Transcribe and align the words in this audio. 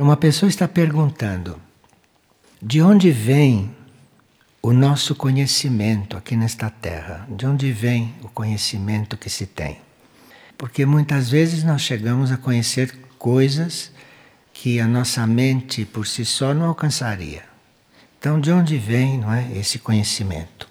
Uma 0.00 0.16
pessoa 0.16 0.48
está 0.48 0.66
perguntando: 0.66 1.60
de 2.62 2.80
onde 2.80 3.10
vem 3.10 3.70
o 4.62 4.72
nosso 4.72 5.14
conhecimento 5.14 6.16
aqui 6.16 6.34
nesta 6.34 6.70
terra? 6.70 7.28
De 7.28 7.46
onde 7.46 7.70
vem 7.70 8.14
o 8.22 8.28
conhecimento 8.30 9.18
que 9.18 9.28
se 9.28 9.44
tem? 9.44 9.78
Porque 10.56 10.86
muitas 10.86 11.28
vezes 11.28 11.62
nós 11.64 11.82
chegamos 11.82 12.32
a 12.32 12.38
conhecer 12.38 12.98
coisas 13.18 13.92
que 14.54 14.80
a 14.80 14.88
nossa 14.88 15.26
mente 15.26 15.84
por 15.84 16.06
si 16.06 16.24
só 16.24 16.54
não 16.54 16.64
alcançaria. 16.64 17.44
Então, 18.18 18.40
de 18.40 18.50
onde 18.50 18.78
vem 18.78 19.18
não 19.18 19.30
é, 19.30 19.52
esse 19.52 19.78
conhecimento? 19.78 20.66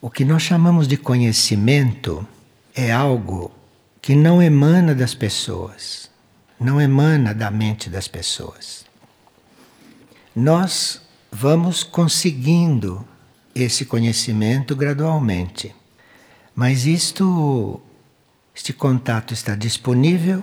O 0.00 0.08
que 0.08 0.24
nós 0.24 0.42
chamamos 0.42 0.86
de 0.86 0.96
conhecimento 0.96 2.24
é 2.72 2.92
algo 2.92 3.50
que 4.00 4.14
não 4.14 4.40
emana 4.40 4.94
das 4.94 5.12
pessoas 5.12 6.11
não 6.62 6.80
emana 6.80 7.34
da 7.34 7.50
mente 7.50 7.90
das 7.90 8.08
pessoas. 8.08 8.84
Nós 10.34 11.02
vamos 11.30 11.82
conseguindo 11.82 13.06
esse 13.54 13.84
conhecimento 13.84 14.74
gradualmente. 14.74 15.74
Mas 16.54 16.86
isto 16.86 17.80
este 18.54 18.72
contato 18.72 19.32
está 19.32 19.54
disponível, 19.54 20.42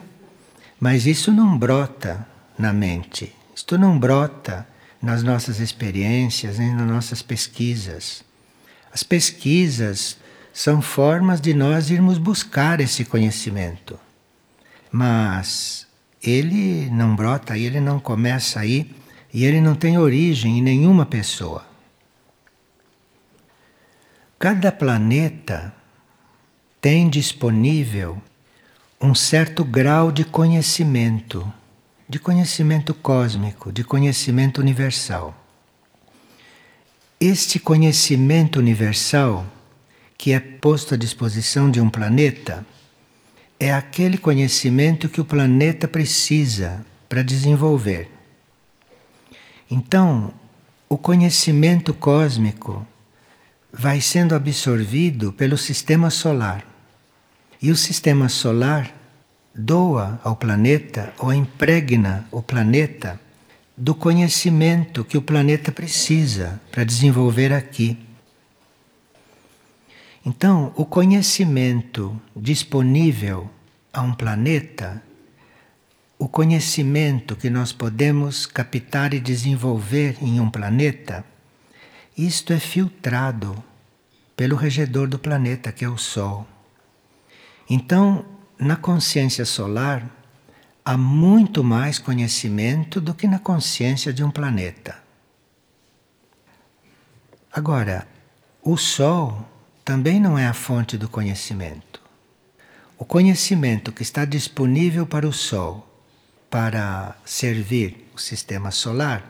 mas 0.79 1.05
isso 1.05 1.31
não 1.31 1.57
brota 1.57 2.27
na 2.57 2.73
mente. 2.73 3.35
Isto 3.55 3.77
não 3.77 3.99
brota 3.99 4.67
nas 5.01 5.21
nossas 5.23 5.59
experiências, 5.59 6.57
nem 6.57 6.73
nas 6.73 6.87
nossas 6.87 7.21
pesquisas. 7.21 8.23
As 8.91 9.03
pesquisas 9.03 10.17
são 10.51 10.81
formas 10.81 11.39
de 11.39 11.53
nós 11.53 11.89
irmos 11.91 12.17
buscar 12.17 12.79
esse 12.79 13.05
conhecimento. 13.05 13.99
Mas 14.91 15.87
ele 16.21 16.89
não 16.89 17.15
brota 17.15 17.57
ele 17.57 17.79
não 17.79 17.99
começa 17.99 18.59
aí 18.59 18.93
e 19.33 19.45
ele 19.45 19.61
não 19.61 19.75
tem 19.75 19.97
origem 19.97 20.57
em 20.57 20.61
nenhuma 20.61 21.05
pessoa. 21.05 21.65
Cada 24.37 24.71
planeta 24.71 25.73
tem 26.81 27.09
disponível 27.09 28.21
um 29.01 29.13
certo 29.13 29.63
grau 29.63 30.11
de 30.11 30.25
conhecimento, 30.25 31.51
de 32.07 32.19
conhecimento 32.19 32.93
cósmico, 32.93 33.71
de 33.71 33.83
conhecimento 33.83 34.59
universal. 34.59 35.35
Este 37.19 37.59
conhecimento 37.59 38.59
universal, 38.59 39.45
que 40.17 40.31
é 40.31 40.39
posto 40.39 40.93
à 40.93 40.97
disposição 40.97 41.69
de 41.69 41.79
um 41.79 41.89
planeta, 41.89 42.65
é 43.59 43.73
aquele 43.73 44.17
conhecimento 44.17 45.09
que 45.09 45.19
o 45.19 45.25
planeta 45.25 45.87
precisa 45.87 46.85
para 47.09 47.21
desenvolver. 47.21 48.09
Então, 49.69 50.33
o 50.87 50.97
conhecimento 50.97 51.93
cósmico 51.93 52.87
vai 53.71 54.01
sendo 54.01 54.33
absorvido 54.33 55.33
pelo 55.33 55.57
sistema 55.57 56.09
solar. 56.09 56.65
E 57.61 57.69
o 57.69 57.75
sistema 57.75 58.29
solar 58.29 58.91
doa 59.53 60.19
ao 60.23 60.35
planeta 60.35 61.13
ou 61.19 61.33
impregna 61.33 62.25
o 62.31 62.41
planeta 62.41 63.19
do 63.75 63.93
conhecimento 63.93 65.03
que 65.03 65.17
o 65.17 65.21
planeta 65.21 65.71
precisa 65.71 66.59
para 66.71 66.83
desenvolver 66.83 67.53
aqui. 67.53 67.97
Então, 70.29 70.71
o 70.75 70.85
conhecimento 70.85 72.21
disponível 72.35 73.49
a 73.91 74.03
um 74.03 74.13
planeta, 74.13 75.01
o 76.19 76.29
conhecimento 76.29 77.35
que 77.35 77.49
nós 77.49 77.71
podemos 77.71 78.45
captar 78.45 79.15
e 79.15 79.19
desenvolver 79.19 80.17
em 80.21 80.39
um 80.39 80.47
planeta, 80.47 81.25
isto 82.15 82.53
é 82.53 82.59
filtrado 82.59 83.63
pelo 84.37 84.55
regedor 84.55 85.07
do 85.07 85.17
planeta, 85.17 85.71
que 85.71 85.83
é 85.83 85.89
o 85.89 85.97
Sol. 85.97 86.45
Então, 87.67 88.23
na 88.59 88.75
consciência 88.75 89.45
solar, 89.45 90.07
há 90.85 90.95
muito 90.95 91.63
mais 91.63 91.97
conhecimento 91.97 93.01
do 93.01 93.15
que 93.15 93.25
na 93.25 93.39
consciência 93.39 94.13
de 94.13 94.23
um 94.23 94.29
planeta. 94.29 94.95
Agora, 97.51 98.07
o 98.61 98.77
Sol 98.77 99.43
também 99.89 100.19
não 100.19 100.37
é 100.37 100.45
a 100.45 100.53
fonte 100.53 100.99
do 100.99 101.09
conhecimento. 101.09 101.99
O 102.95 103.03
conhecimento 103.03 103.91
que 103.91 104.03
está 104.03 104.23
disponível 104.23 105.07
para 105.07 105.27
o 105.27 105.33
Sol 105.33 105.83
para 106.47 107.15
servir 107.25 108.07
o 108.13 108.19
sistema 108.19 108.69
solar, 108.69 109.25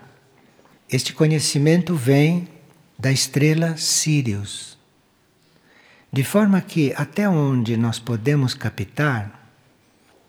este 0.90 1.14
conhecimento 1.14 1.96
vem 1.96 2.46
da 2.98 3.10
estrela 3.10 3.78
Sirius. 3.78 4.78
De 6.12 6.26
forma 6.26 6.60
que 6.60 6.94
até 6.98 7.30
onde 7.30 7.78
nós 7.78 7.98
podemos 7.98 8.54
captar, 8.54 9.50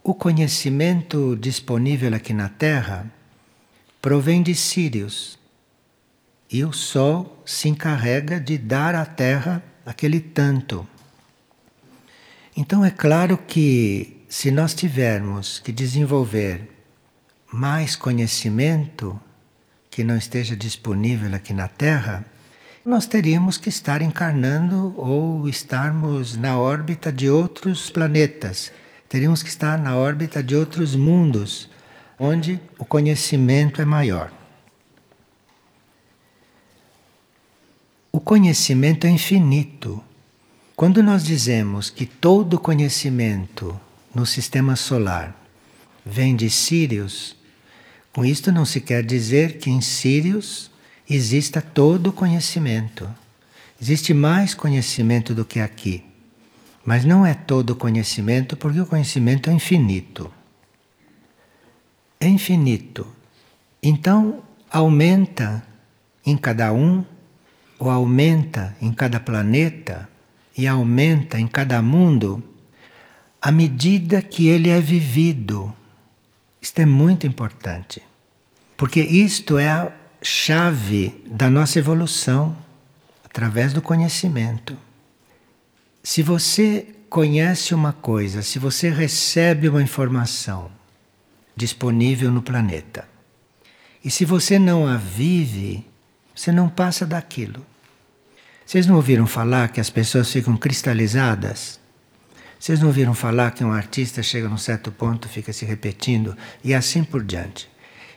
o 0.00 0.14
conhecimento 0.14 1.36
disponível 1.40 2.14
aqui 2.14 2.32
na 2.32 2.48
Terra 2.48 3.04
provém 4.00 4.44
de 4.44 4.54
Sirius. 4.54 5.36
E 6.48 6.64
o 6.64 6.72
Sol 6.72 7.42
se 7.44 7.68
encarrega 7.68 8.38
de 8.38 8.56
dar 8.56 8.94
à 8.94 9.04
Terra 9.04 9.60
aquele 9.90 10.20
tanto. 10.20 10.86
Então 12.56 12.84
é 12.84 12.90
claro 12.90 13.36
que 13.36 14.24
se 14.28 14.52
nós 14.52 14.72
tivermos 14.72 15.58
que 15.58 15.72
desenvolver 15.72 16.70
mais 17.52 17.96
conhecimento 17.96 19.20
que 19.90 20.04
não 20.04 20.16
esteja 20.16 20.54
disponível 20.54 21.34
aqui 21.34 21.52
na 21.52 21.66
Terra, 21.66 22.24
nós 22.84 23.04
teríamos 23.04 23.58
que 23.58 23.68
estar 23.68 24.00
encarnando 24.00 24.94
ou 24.96 25.48
estarmos 25.48 26.36
na 26.36 26.56
órbita 26.56 27.10
de 27.10 27.28
outros 27.28 27.90
planetas. 27.90 28.70
Teríamos 29.08 29.42
que 29.42 29.48
estar 29.48 29.76
na 29.76 29.96
órbita 29.96 30.40
de 30.40 30.54
outros 30.54 30.94
mundos, 30.94 31.68
onde 32.16 32.60
o 32.78 32.84
conhecimento 32.84 33.82
é 33.82 33.84
maior. 33.84 34.39
O 38.12 38.18
conhecimento 38.18 39.06
é 39.06 39.10
infinito. 39.10 40.02
Quando 40.74 41.00
nós 41.00 41.22
dizemos 41.22 41.90
que 41.90 42.06
todo 42.06 42.58
conhecimento 42.58 43.78
no 44.12 44.26
sistema 44.26 44.74
solar 44.74 45.36
vem 46.04 46.34
de 46.34 46.50
Sirius, 46.50 47.36
com 48.12 48.24
isto 48.24 48.50
não 48.50 48.64
se 48.64 48.80
quer 48.80 49.04
dizer 49.04 49.58
que 49.58 49.70
em 49.70 49.80
Sirius 49.80 50.72
exista 51.08 51.62
todo 51.62 52.12
conhecimento. 52.12 53.08
Existe 53.80 54.12
mais 54.12 54.54
conhecimento 54.54 55.32
do 55.32 55.44
que 55.44 55.60
aqui. 55.60 56.02
Mas 56.84 57.04
não 57.04 57.24
é 57.24 57.34
todo 57.34 57.76
conhecimento, 57.76 58.56
porque 58.56 58.80
o 58.80 58.86
conhecimento 58.86 59.48
é 59.48 59.52
infinito. 59.52 60.32
É 62.18 62.26
infinito. 62.26 63.06
Então, 63.80 64.42
aumenta 64.68 65.62
em 66.26 66.36
cada 66.36 66.72
um 66.72 67.04
ou 67.80 67.90
aumenta 67.90 68.76
em 68.80 68.92
cada 68.92 69.18
planeta 69.18 70.06
e 70.56 70.68
aumenta 70.68 71.40
em 71.40 71.48
cada 71.48 71.80
mundo 71.80 72.44
à 73.40 73.50
medida 73.50 74.20
que 74.20 74.48
ele 74.48 74.68
é 74.68 74.78
vivido. 74.78 75.74
Isto 76.60 76.80
é 76.80 76.86
muito 76.86 77.26
importante, 77.26 78.02
porque 78.76 79.00
isto 79.00 79.56
é 79.56 79.70
a 79.70 79.90
chave 80.22 81.24
da 81.26 81.48
nossa 81.48 81.78
evolução 81.78 82.54
através 83.24 83.72
do 83.72 83.80
conhecimento. 83.80 84.76
Se 86.02 86.22
você 86.22 86.86
conhece 87.08 87.74
uma 87.74 87.94
coisa, 87.94 88.42
se 88.42 88.58
você 88.58 88.90
recebe 88.90 89.70
uma 89.70 89.82
informação 89.82 90.70
disponível 91.56 92.30
no 92.30 92.42
planeta, 92.42 93.08
e 94.04 94.10
se 94.10 94.26
você 94.26 94.58
não 94.58 94.86
a 94.86 94.98
vive, 94.98 95.86
você 96.34 96.52
não 96.52 96.68
passa 96.68 97.06
daquilo. 97.06 97.69
Vocês 98.70 98.86
não 98.86 98.94
ouviram 98.94 99.26
falar 99.26 99.70
que 99.70 99.80
as 99.80 99.90
pessoas 99.90 100.30
ficam 100.30 100.56
cristalizadas? 100.56 101.80
Vocês 102.56 102.78
não 102.78 102.86
ouviram 102.86 103.14
falar 103.14 103.50
que 103.50 103.64
um 103.64 103.72
artista 103.72 104.22
chega 104.22 104.48
num 104.48 104.56
certo 104.56 104.92
ponto, 104.92 105.28
fica 105.28 105.52
se 105.52 105.64
repetindo 105.64 106.36
e 106.62 106.72
assim 106.72 107.02
por 107.02 107.24
diante? 107.24 107.68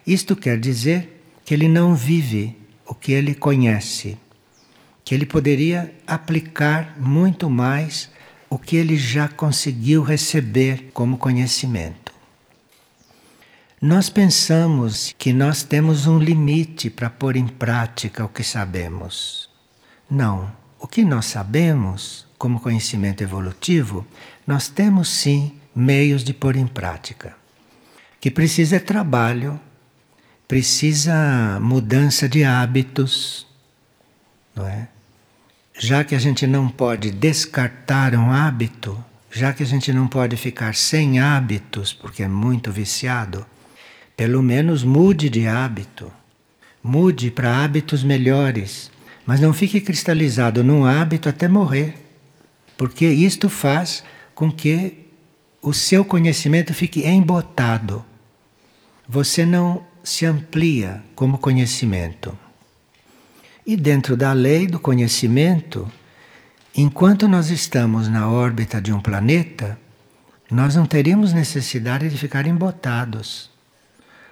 Isto 0.06 0.36
quer 0.36 0.60
dizer 0.60 1.26
que 1.44 1.56
ele 1.56 1.68
não 1.68 1.96
vive 1.96 2.56
o 2.86 2.94
que 2.94 3.14
ele 3.14 3.34
conhece, 3.34 4.16
que 5.04 5.16
ele 5.16 5.26
poderia 5.26 5.92
aplicar 6.06 7.00
muito 7.00 7.50
mais 7.50 8.12
o 8.48 8.60
que 8.60 8.76
ele 8.76 8.96
já 8.96 9.28
conseguiu 9.28 10.04
receber 10.04 10.92
como 10.94 11.18
conhecimento. 11.18 12.14
Nós 13.82 14.08
pensamos 14.08 15.16
que 15.18 15.34
nós 15.34 15.64
temos 15.64 16.06
um 16.06 16.20
limite 16.20 16.92
para 16.92 17.10
pôr 17.10 17.38
em 17.38 17.48
prática 17.48 18.24
o 18.24 18.30
que 18.30 18.44
sabemos. 18.44 19.43
Não. 20.14 20.52
O 20.80 20.86
que 20.86 21.04
nós 21.04 21.26
sabemos, 21.26 22.28
como 22.38 22.60
conhecimento 22.60 23.24
evolutivo, 23.24 24.06
nós 24.46 24.68
temos 24.68 25.10
sim 25.10 25.58
meios 25.76 26.24
de 26.24 26.36
pôr 26.36 26.56
em 26.56 26.68
prática. 26.68 27.36
que 28.22 28.30
precisa 28.32 28.80
trabalho, 28.80 29.60
precisa 30.48 31.60
mudança 31.60 32.30
de 32.30 32.44
hábitos, 32.44 33.46
não 34.56 34.66
é? 34.66 34.88
Já 35.78 36.04
que 36.06 36.16
a 36.16 36.20
gente 36.20 36.46
não 36.48 36.70
pode 36.70 37.12
descartar 37.12 38.14
um 38.16 38.32
hábito, 38.32 39.04
já 39.32 39.52
que 39.52 39.64
a 39.64 39.66
gente 39.66 39.92
não 39.92 40.08
pode 40.08 40.38
ficar 40.38 40.76
sem 40.76 41.20
hábitos 41.20 41.92
porque 41.92 42.24
é 42.24 42.28
muito 42.28 42.72
viciado, 42.72 43.46
pelo 44.16 44.44
menos 44.44 44.84
mude 44.84 45.28
de 45.30 45.48
hábito. 45.48 46.10
Mude 46.84 47.32
para 47.32 47.64
hábitos 47.64 48.04
melhores, 48.04 48.92
mas 49.26 49.40
não 49.40 49.54
fique 49.54 49.80
cristalizado 49.80 50.64
num 50.64 50.86
hábito 50.86 51.30
até 51.30 51.48
morrer, 51.48 51.96
porque 52.78 53.08
isto 53.08 53.50
faz 53.50 54.04
com 54.36 54.52
que 54.52 55.08
o 55.62 55.74
seu 55.74 56.04
conhecimento 56.04 56.74
fique 56.74 57.08
embotado. 57.08 58.04
Você 59.08 59.46
não 59.46 59.86
se 60.04 60.26
amplia 60.26 61.02
como 61.16 61.38
conhecimento. 61.38 62.38
E 63.66 63.78
dentro 63.78 64.18
da 64.18 64.34
lei 64.34 64.68
do 64.68 64.78
conhecimento, 64.78 65.90
enquanto 66.76 67.28
nós 67.30 67.50
estamos 67.50 68.10
na 68.10 68.30
órbita 68.30 68.82
de 68.82 68.92
um 68.92 69.00
planeta, 69.00 69.80
nós 70.52 70.76
não 70.76 70.86
teríamos 70.86 71.32
necessidade 71.32 72.10
de 72.10 72.18
ficar 72.18 72.46
embotados. 72.46 73.50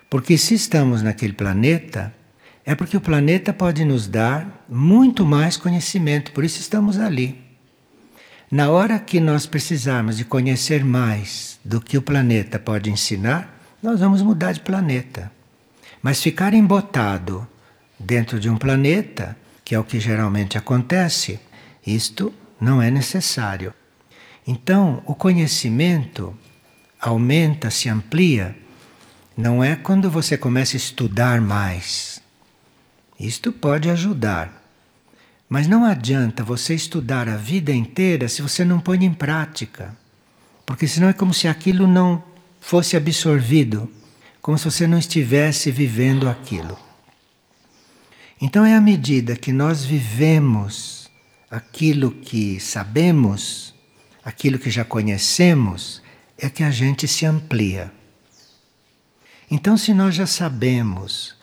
Porque 0.09 0.37
se 0.37 0.53
estamos 0.53 1.01
naquele 1.01 1.31
planeta, 1.31 2.13
é 2.65 2.75
porque 2.75 2.95
o 2.95 3.01
planeta 3.01 3.51
pode 3.51 3.83
nos 3.83 4.07
dar 4.07 4.65
muito 4.69 5.25
mais 5.25 5.57
conhecimento, 5.57 6.31
por 6.31 6.43
isso 6.43 6.59
estamos 6.59 6.99
ali. 6.99 7.39
Na 8.51 8.69
hora 8.69 8.99
que 8.99 9.19
nós 9.19 9.45
precisarmos 9.45 10.17
de 10.17 10.25
conhecer 10.25 10.83
mais 10.83 11.59
do 11.63 11.79
que 11.79 11.97
o 11.97 12.01
planeta 12.01 12.59
pode 12.59 12.89
ensinar, 12.89 13.57
nós 13.81 13.99
vamos 13.99 14.21
mudar 14.21 14.51
de 14.51 14.59
planeta. 14.59 15.31
Mas 16.01 16.21
ficar 16.21 16.53
embotado 16.53 17.47
dentro 17.97 18.39
de 18.39 18.49
um 18.49 18.57
planeta, 18.57 19.37
que 19.63 19.73
é 19.73 19.79
o 19.79 19.83
que 19.83 19.99
geralmente 19.99 20.57
acontece, 20.57 21.39
isto 21.85 22.33
não 22.59 22.81
é 22.81 22.91
necessário. 22.91 23.73
Então, 24.45 25.01
o 25.05 25.15
conhecimento 25.15 26.35
aumenta, 26.99 27.71
se 27.71 27.89
amplia, 27.89 28.55
não 29.35 29.63
é 29.63 29.75
quando 29.75 30.09
você 30.09 30.37
começa 30.37 30.75
a 30.75 30.77
estudar 30.77 31.39
mais. 31.41 32.20
Isto 33.21 33.51
pode 33.51 33.88
ajudar. 33.88 34.63
Mas 35.47 35.68
não 35.68 35.85
adianta 35.85 36.44
você 36.44 36.73
estudar 36.73 37.29
a 37.29 37.38
vida 37.38 37.71
inteira 37.71 38.27
se 38.27 38.41
você 38.41 38.65
não 38.65 38.79
põe 38.79 39.06
em 39.06 39.13
prática. 39.13 39.95
Porque 40.65 40.88
senão 40.88 41.07
é 41.07 41.13
como 41.13 41.31
se 41.31 41.47
aquilo 41.47 41.85
não 41.85 42.23
fosse 42.59 42.97
absorvido, 42.97 43.88
como 44.41 44.57
se 44.57 44.65
você 44.65 44.88
não 44.88 44.97
estivesse 44.97 45.69
vivendo 45.69 46.27
aquilo. 46.27 46.79
Então 48.41 48.65
é 48.65 48.75
à 48.75 48.81
medida 48.81 49.35
que 49.35 49.53
nós 49.53 49.85
vivemos 49.85 51.07
aquilo 51.50 52.09
que 52.09 52.59
sabemos, 52.59 53.75
aquilo 54.25 54.57
que 54.57 54.71
já 54.71 54.83
conhecemos, 54.83 56.01
é 56.39 56.50
que 56.50 56.63
a 56.63 56.71
gente 56.71 57.07
se 57.07 57.23
amplia. 57.23 57.91
Então, 59.50 59.77
se 59.77 59.94
nós 59.94 60.15
já 60.15 60.25
sabemos 60.25 61.35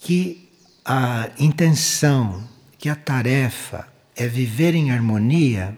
que 0.00 0.47
a 0.88 1.28
intenção, 1.38 2.42
que 2.78 2.88
a 2.88 2.96
tarefa 2.96 3.86
é 4.16 4.26
viver 4.26 4.74
em 4.74 4.90
harmonia, 4.90 5.76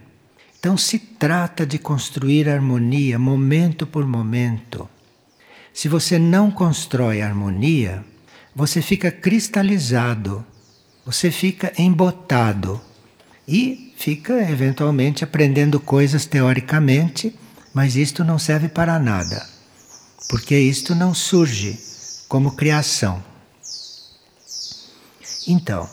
então 0.58 0.76
se 0.76 0.98
trata 0.98 1.66
de 1.66 1.78
construir 1.78 2.48
harmonia 2.48 3.18
momento 3.18 3.86
por 3.86 4.06
momento. 4.06 4.88
Se 5.74 5.88
você 5.88 6.18
não 6.18 6.50
constrói 6.50 7.20
harmonia, 7.20 8.04
você 8.54 8.80
fica 8.80 9.10
cristalizado 9.10 10.46
você 11.04 11.30
fica 11.30 11.72
embotado 11.76 12.80
e 13.48 13.92
fica 13.96 14.48
eventualmente 14.48 15.24
aprendendo 15.24 15.80
coisas 15.80 16.24
teoricamente, 16.24 17.34
mas 17.74 17.96
isto 17.96 18.22
não 18.22 18.38
serve 18.38 18.68
para 18.68 18.98
nada, 18.98 19.44
porque 20.28 20.56
isto 20.56 20.94
não 20.94 21.12
surge 21.12 21.78
como 22.28 22.52
criação. 22.52 23.29
Então, 25.46 25.88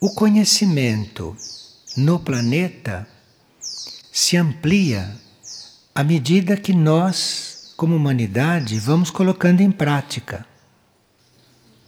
o 0.00 0.10
conhecimento 0.10 1.36
no 1.96 2.18
planeta 2.18 3.06
se 4.12 4.36
amplia 4.36 5.16
à 5.94 6.02
medida 6.02 6.56
que 6.56 6.72
nós, 6.72 7.72
como 7.76 7.96
humanidade, 7.96 8.78
vamos 8.78 9.10
colocando 9.10 9.60
em 9.60 9.70
prática. 9.70 10.46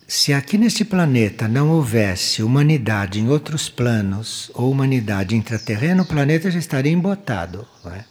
Se 0.06 0.32
aqui 0.32 0.58
neste 0.58 0.84
planeta 0.84 1.48
não 1.48 1.70
houvesse 1.70 2.42
humanidade 2.42 3.18
em 3.18 3.28
outros 3.28 3.68
planos 3.68 4.50
ou 4.54 4.70
humanidade 4.70 5.34
intraterrena, 5.34 6.02
o 6.02 6.06
planeta 6.06 6.50
já 6.50 6.58
estaria 6.58 6.92
embotado. 6.92 7.66
É? 7.86 8.04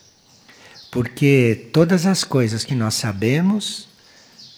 Porque 0.91 1.69
todas 1.71 2.05
as 2.05 2.23
coisas 2.23 2.63
que 2.63 2.73
nós 2.73 2.95
sabemos, 2.95 3.88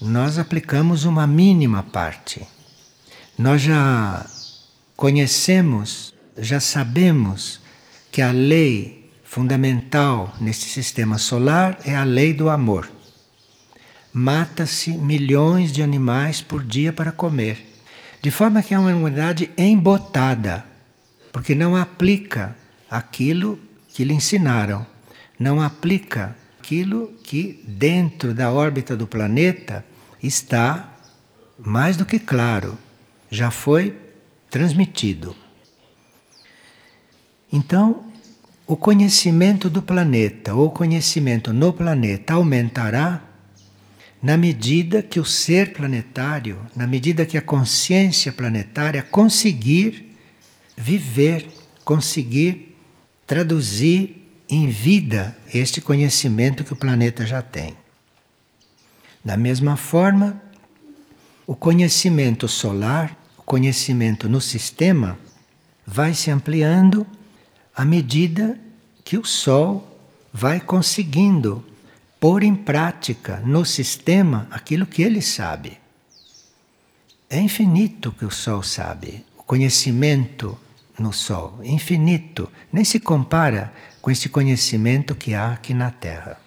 nós 0.02 0.38
aplicamos 0.38 1.06
uma 1.06 1.26
mínima 1.26 1.84
parte. 1.84 2.46
Nós 3.38 3.62
já 3.62 4.26
conhecemos, 4.96 6.14
já 6.38 6.60
sabemos 6.60 7.60
que 8.12 8.22
a 8.22 8.32
lei 8.32 9.12
fundamental 9.24 10.34
neste 10.40 10.66
sistema 10.66 11.18
solar 11.18 11.78
é 11.84 11.96
a 11.96 12.04
lei 12.04 12.34
do 12.34 12.50
amor 12.50 12.90
mata-se 14.18 14.92
milhões 14.92 15.74
de 15.74 15.84
animais 15.84 16.40
por 16.40 16.64
dia 16.64 16.94
para 16.94 17.12
comer. 17.12 17.58
De 18.22 18.32
forma 18.32 18.64
que 18.64 18.74
é 18.74 18.80
uma 18.80 18.96
humanidade 18.96 19.52
embotada, 19.58 20.64
porque 21.34 21.54
não 21.54 21.76
aplica 21.76 22.56
aquilo 22.90 23.60
que 23.90 24.06
lhe 24.06 24.14
ensinaram, 24.14 24.88
não 25.38 25.62
aplica 25.62 26.34
aquilo 26.66 27.14
que 27.24 27.64
dentro 27.68 28.34
da 28.34 28.52
órbita 28.52 28.98
do 28.98 29.06
planeta 29.06 29.86
está 30.22 30.98
mais 31.60 31.96
do 31.96 32.04
que 32.04 32.18
claro, 32.18 32.76
já 33.30 33.52
foi 33.52 33.96
transmitido. 34.50 35.36
Então, 37.54 38.06
o 38.66 38.76
conhecimento 38.76 39.70
do 39.70 39.80
planeta 39.80 40.56
ou 40.56 40.72
conhecimento 40.72 41.54
no 41.54 41.72
planeta 41.72 42.34
aumentará 42.34 43.22
na 44.20 44.36
medida 44.36 45.04
que 45.04 45.20
o 45.20 45.26
ser 45.26 45.72
planetário, 45.72 46.58
na 46.76 46.88
medida 46.88 47.28
que 47.28 47.38
a 47.38 47.44
consciência 47.44 48.32
planetária 48.32 49.04
conseguir 49.04 50.18
viver, 50.76 51.48
conseguir 51.84 52.76
traduzir 53.28 54.25
em 54.50 54.68
vida 54.68 55.38
este 55.54 55.82
conhecimento 55.82 56.64
que 56.64 56.74
o 56.74 56.76
planeta 56.76 57.26
já 57.26 57.42
tem. 57.42 57.76
Da 59.24 59.36
mesma 59.36 59.76
forma, 59.76 60.42
o 61.48 61.56
conhecimento 61.56 62.48
solar, 62.48 63.18
o 63.38 63.44
conhecimento 63.44 64.30
no 64.30 64.40
sistema, 64.40 65.18
vai 65.86 66.14
se 66.14 66.30
ampliando 66.30 67.06
à 67.76 67.84
medida 67.84 68.60
que 69.04 69.18
o 69.18 69.26
Sol 69.26 70.00
vai 70.34 70.60
conseguindo 70.60 71.64
pôr 72.20 72.44
em 72.44 72.56
prática 72.56 73.42
no 73.46 73.64
sistema 73.66 74.48
aquilo 74.50 74.86
que 74.86 75.02
ele 75.02 75.22
sabe. 75.22 75.78
É 77.30 77.40
infinito 77.40 78.10
o 78.10 78.12
que 78.12 78.26
o 78.26 78.32
Sol 78.32 78.64
sabe, 78.64 79.26
o 79.38 79.44
conhecimento 79.44 80.58
no 80.98 81.12
Sol, 81.12 81.60
infinito, 81.64 82.50
nem 82.72 82.84
se 82.84 83.00
compara 83.00 83.74
com 84.06 84.12
esse 84.12 84.30
conhecimento 84.30 85.16
que 85.16 85.34
há 85.34 85.54
aqui 85.54 85.74
na 85.74 85.90
Terra. 85.90 86.40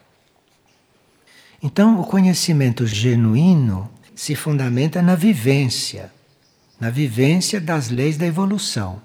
Então, 1.61 2.01
o 2.01 2.05
conhecimento 2.05 2.87
genuíno 2.87 3.91
se 4.15 4.37
fundamenta 4.37 5.03
na 5.03 5.17
vivência, 5.17 6.13
na 6.79 6.89
vivência 6.89 7.61
das 7.61 7.89
leis 7.89 8.17
da 8.17 8.25
evolução. 8.25 9.03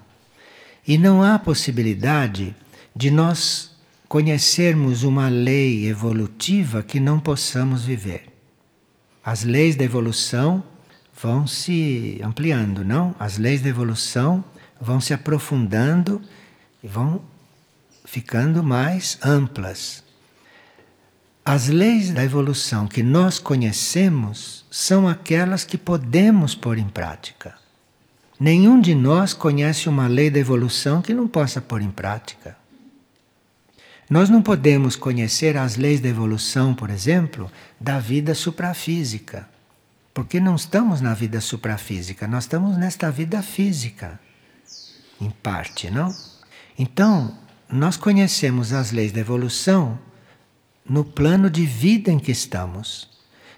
E 0.86 0.96
não 0.96 1.20
há 1.20 1.36
possibilidade 1.36 2.54
de 2.94 3.10
nós 3.10 3.72
conhecermos 4.08 5.02
uma 5.02 5.28
lei 5.28 5.88
evolutiva 5.88 6.80
que 6.80 7.00
não 7.00 7.18
possamos 7.18 7.84
viver. 7.84 8.26
As 9.24 9.42
leis 9.42 9.74
da 9.74 9.82
evolução 9.82 10.62
vão 11.20 11.44
se 11.44 12.20
ampliando, 12.22 12.84
não? 12.84 13.16
As 13.18 13.36
leis 13.36 13.60
da 13.60 13.68
evolução 13.68 14.44
vão 14.80 15.00
se 15.00 15.12
aprofundando 15.12 16.22
e 16.84 16.86
vão 16.86 17.33
ficando 18.04 18.62
mais 18.62 19.18
amplas. 19.22 20.04
As 21.44 21.68
leis 21.68 22.10
da 22.10 22.24
evolução 22.24 22.86
que 22.86 23.02
nós 23.02 23.38
conhecemos 23.38 24.64
são 24.70 25.08
aquelas 25.08 25.64
que 25.64 25.76
podemos 25.76 26.54
pôr 26.54 26.78
em 26.78 26.88
prática. 26.88 27.54
Nenhum 28.38 28.80
de 28.80 28.94
nós 28.94 29.32
conhece 29.32 29.88
uma 29.88 30.06
lei 30.06 30.30
da 30.30 30.38
evolução 30.38 31.00
que 31.00 31.14
não 31.14 31.28
possa 31.28 31.60
pôr 31.60 31.82
em 31.82 31.90
prática. 31.90 32.56
Nós 34.08 34.28
não 34.28 34.42
podemos 34.42 34.96
conhecer 34.96 35.56
as 35.56 35.76
leis 35.76 36.00
da 36.00 36.08
evolução, 36.08 36.74
por 36.74 36.90
exemplo, 36.90 37.50
da 37.80 37.98
vida 37.98 38.34
suprafísica. 38.34 39.48
Porque 40.12 40.38
não 40.38 40.54
estamos 40.54 41.00
na 41.00 41.12
vida 41.12 41.40
suprafísica, 41.40 42.28
nós 42.28 42.44
estamos 42.44 42.76
nesta 42.76 43.10
vida 43.10 43.42
física, 43.42 44.20
em 45.20 45.28
parte, 45.28 45.90
não? 45.90 46.14
Então, 46.78 47.36
nós 47.68 47.96
conhecemos 47.96 48.72
as 48.72 48.92
leis 48.92 49.12
da 49.12 49.20
evolução 49.20 49.98
no 50.88 51.04
plano 51.04 51.48
de 51.48 51.64
vida 51.64 52.10
em 52.10 52.18
que 52.18 52.30
estamos. 52.30 53.08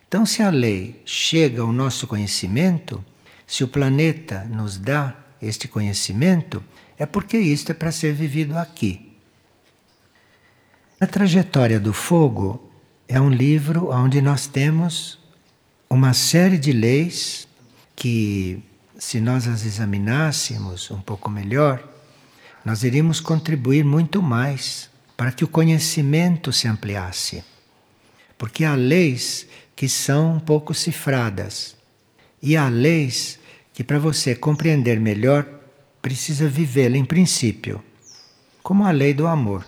Então, 0.06 0.24
se 0.24 0.42
a 0.42 0.50
lei 0.50 1.02
chega 1.04 1.62
ao 1.62 1.72
nosso 1.72 2.06
conhecimento, 2.06 3.04
se 3.46 3.64
o 3.64 3.68
planeta 3.68 4.44
nos 4.44 4.78
dá 4.78 5.14
este 5.42 5.68
conhecimento, 5.68 6.62
é 6.96 7.04
porque 7.04 7.36
isto 7.36 7.72
é 7.72 7.74
para 7.74 7.92
ser 7.92 8.14
vivido 8.14 8.56
aqui. 8.56 9.16
A 11.00 11.06
Trajetória 11.06 11.78
do 11.78 11.92
Fogo 11.92 12.70
é 13.06 13.20
um 13.20 13.28
livro 13.28 13.90
onde 13.90 14.22
nós 14.22 14.46
temos 14.46 15.18
uma 15.90 16.14
série 16.14 16.58
de 16.58 16.72
leis 16.72 17.46
que, 17.94 18.62
se 18.98 19.20
nós 19.20 19.46
as 19.46 19.64
examinássemos 19.64 20.90
um 20.90 21.00
pouco 21.00 21.30
melhor, 21.30 21.95
nós 22.66 22.82
iríamos 22.82 23.20
contribuir 23.20 23.84
muito 23.84 24.20
mais 24.20 24.90
para 25.16 25.30
que 25.30 25.44
o 25.44 25.48
conhecimento 25.48 26.52
se 26.52 26.66
ampliasse. 26.66 27.44
Porque 28.36 28.64
há 28.64 28.74
leis 28.74 29.46
que 29.76 29.88
são 29.88 30.34
um 30.34 30.40
pouco 30.40 30.74
cifradas 30.74 31.76
e 32.42 32.56
há 32.56 32.68
leis 32.68 33.38
que, 33.72 33.84
para 33.84 34.00
você 34.00 34.34
compreender 34.34 34.98
melhor, 34.98 35.46
precisa 36.02 36.48
vivê-la 36.48 36.96
em 36.96 37.04
princípio, 37.04 37.80
como 38.64 38.84
a 38.84 38.90
lei 38.90 39.14
do 39.14 39.28
amor. 39.28 39.64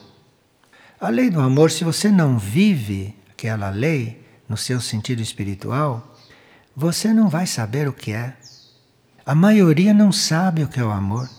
A 1.00 1.08
lei 1.08 1.30
do 1.30 1.40
amor, 1.40 1.70
se 1.70 1.84
você 1.84 2.10
não 2.10 2.36
vive 2.36 3.14
aquela 3.30 3.70
lei 3.70 4.26
no 4.48 4.56
seu 4.56 4.80
sentido 4.80 5.22
espiritual, 5.22 6.18
você 6.74 7.14
não 7.14 7.28
vai 7.28 7.46
saber 7.46 7.86
o 7.86 7.92
que 7.92 8.10
é. 8.10 8.36
A 9.24 9.36
maioria 9.36 9.94
não 9.94 10.10
sabe 10.10 10.64
o 10.64 10.68
que 10.68 10.80
é 10.80 10.84
o 10.84 10.90
amor. 10.90 11.37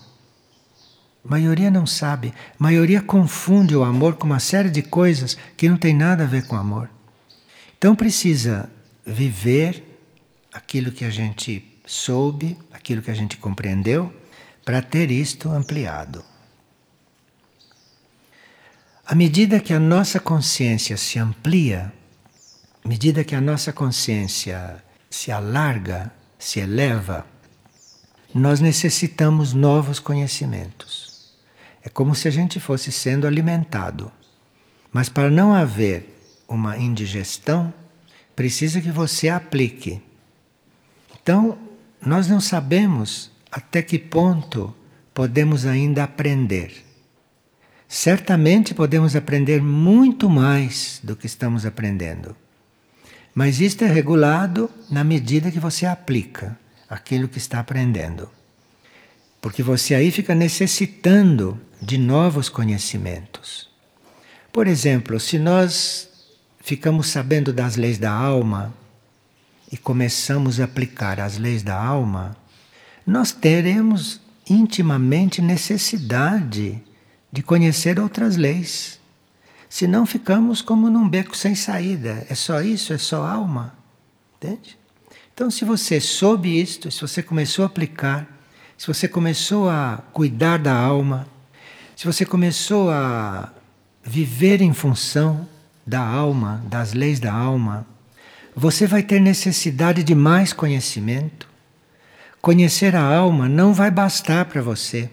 Maioria 1.24 1.70
não 1.70 1.86
sabe. 1.86 2.32
Maioria 2.58 3.02
confunde 3.02 3.76
o 3.76 3.84
amor 3.84 4.16
com 4.16 4.26
uma 4.26 4.40
série 4.40 4.70
de 4.70 4.82
coisas 4.82 5.36
que 5.56 5.68
não 5.68 5.76
tem 5.76 5.94
nada 5.94 6.24
a 6.24 6.26
ver 6.26 6.46
com 6.46 6.56
amor. 6.56 6.88
Então 7.76 7.94
precisa 7.94 8.70
viver 9.06 9.84
aquilo 10.52 10.92
que 10.92 11.04
a 11.04 11.10
gente 11.10 11.64
soube, 11.86 12.56
aquilo 12.72 13.02
que 13.02 13.10
a 13.10 13.14
gente 13.14 13.36
compreendeu, 13.36 14.12
para 14.64 14.82
ter 14.82 15.10
isto 15.10 15.50
ampliado. 15.50 16.24
À 19.04 19.14
medida 19.14 19.58
que 19.58 19.72
a 19.72 19.80
nossa 19.80 20.20
consciência 20.20 20.96
se 20.96 21.18
amplia, 21.18 21.92
à 22.84 22.88
medida 22.88 23.24
que 23.24 23.34
a 23.34 23.40
nossa 23.40 23.72
consciência 23.72 24.82
se 25.10 25.32
alarga, 25.32 26.12
se 26.38 26.60
eleva, 26.60 27.26
nós 28.32 28.60
necessitamos 28.60 29.52
novos 29.52 29.98
conhecimentos. 29.98 31.09
É 31.82 31.88
como 31.88 32.14
se 32.14 32.28
a 32.28 32.30
gente 32.30 32.60
fosse 32.60 32.92
sendo 32.92 33.26
alimentado. 33.26 34.12
Mas 34.92 35.08
para 35.08 35.30
não 35.30 35.54
haver 35.54 36.42
uma 36.48 36.76
indigestão, 36.76 37.72
precisa 38.34 38.80
que 38.80 38.90
você 38.90 39.28
aplique. 39.28 40.02
Então, 41.22 41.58
nós 42.04 42.28
não 42.28 42.40
sabemos 42.40 43.30
até 43.50 43.82
que 43.82 43.98
ponto 43.98 44.74
podemos 45.14 45.66
ainda 45.66 46.04
aprender. 46.04 46.84
Certamente 47.88 48.72
podemos 48.72 49.16
aprender 49.16 49.60
muito 49.60 50.30
mais 50.30 51.00
do 51.02 51.16
que 51.16 51.26
estamos 51.26 51.66
aprendendo. 51.66 52.36
Mas 53.34 53.60
isto 53.60 53.84
é 53.84 53.86
regulado 53.86 54.70
na 54.90 55.04
medida 55.04 55.50
que 55.50 55.60
você 55.60 55.86
aplica 55.86 56.58
aquilo 56.88 57.28
que 57.28 57.38
está 57.38 57.60
aprendendo. 57.60 58.28
Porque 59.40 59.62
você 59.62 59.94
aí 59.94 60.10
fica 60.10 60.34
necessitando 60.34 61.60
de 61.80 61.96
novos 61.96 62.48
conhecimentos. 62.48 63.68
Por 64.52 64.66
exemplo, 64.66 65.18
se 65.18 65.38
nós 65.38 66.08
ficamos 66.60 67.08
sabendo 67.08 67.52
das 67.52 67.76
leis 67.76 67.98
da 67.98 68.12
alma 68.12 68.74
e 69.70 69.76
começamos 69.76 70.60
a 70.60 70.64
aplicar 70.64 71.20
as 71.20 71.38
leis 71.38 71.62
da 71.62 71.80
alma, 71.80 72.36
nós 73.06 73.32
teremos 73.32 74.20
intimamente 74.48 75.40
necessidade 75.40 76.82
de 77.32 77.42
conhecer 77.42 78.00
outras 78.00 78.36
leis. 78.36 78.98
Senão 79.68 80.04
ficamos 80.04 80.60
como 80.60 80.90
num 80.90 81.08
beco 81.08 81.36
sem 81.36 81.54
saída. 81.54 82.26
É 82.28 82.34
só 82.34 82.60
isso, 82.60 82.92
é 82.92 82.98
só 82.98 83.24
alma. 83.24 83.72
Entende? 84.36 84.76
Então, 85.32 85.50
se 85.50 85.64
você 85.64 86.00
soube 86.00 86.60
isto, 86.60 86.90
se 86.90 87.00
você 87.00 87.22
começou 87.22 87.62
a 87.62 87.66
aplicar, 87.66 88.28
se 88.76 88.86
você 88.86 89.06
começou 89.06 89.70
a 89.70 90.02
cuidar 90.12 90.58
da 90.58 90.74
alma, 90.74 91.26
se 92.00 92.06
você 92.06 92.24
começou 92.24 92.90
a 92.90 93.52
viver 94.02 94.62
em 94.62 94.72
função 94.72 95.46
da 95.86 96.00
alma, 96.00 96.64
das 96.66 96.94
leis 96.94 97.20
da 97.20 97.30
alma, 97.30 97.86
você 98.56 98.86
vai 98.86 99.02
ter 99.02 99.20
necessidade 99.20 100.02
de 100.02 100.14
mais 100.14 100.54
conhecimento. 100.54 101.46
Conhecer 102.40 102.96
a 102.96 103.02
alma 103.02 103.50
não 103.50 103.74
vai 103.74 103.90
bastar 103.90 104.46
para 104.46 104.62
você. 104.62 105.10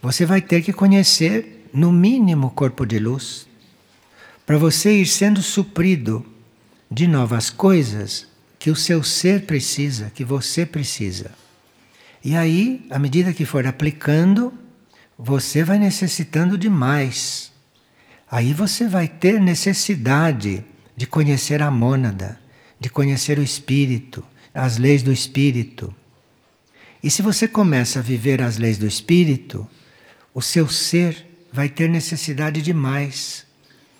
Você 0.00 0.24
vai 0.24 0.40
ter 0.40 0.62
que 0.62 0.72
conhecer, 0.72 1.68
no 1.74 1.90
mínimo, 1.90 2.46
o 2.46 2.50
corpo 2.50 2.86
de 2.86 3.00
luz 3.00 3.48
para 4.46 4.56
você 4.56 5.00
ir 5.00 5.06
sendo 5.06 5.42
suprido 5.42 6.24
de 6.88 7.08
novas 7.08 7.50
coisas 7.50 8.28
que 8.56 8.70
o 8.70 8.76
seu 8.76 9.02
ser 9.02 9.46
precisa, 9.46 10.12
que 10.14 10.22
você 10.22 10.64
precisa. 10.64 11.32
E 12.24 12.36
aí, 12.36 12.86
à 12.88 13.00
medida 13.00 13.32
que 13.32 13.44
for 13.44 13.66
aplicando, 13.66 14.54
você 15.18 15.64
vai 15.64 15.80
necessitando 15.80 16.56
de 16.56 16.70
mais. 16.70 17.50
Aí 18.30 18.54
você 18.54 18.86
vai 18.86 19.08
ter 19.08 19.40
necessidade 19.40 20.64
de 20.96 21.06
conhecer 21.06 21.60
a 21.60 21.70
mônada, 21.70 22.38
de 22.78 22.88
conhecer 22.88 23.38
o 23.38 23.42
espírito, 23.42 24.24
as 24.54 24.78
leis 24.78 25.02
do 25.02 25.12
espírito. 25.12 25.92
E 27.02 27.10
se 27.10 27.20
você 27.20 27.48
começa 27.48 27.98
a 27.98 28.02
viver 28.02 28.40
as 28.40 28.58
leis 28.58 28.78
do 28.78 28.86
espírito, 28.86 29.68
o 30.32 30.40
seu 30.40 30.68
ser 30.68 31.26
vai 31.52 31.68
ter 31.68 31.88
necessidade 31.88 32.62
de 32.62 32.72
mais. 32.72 33.44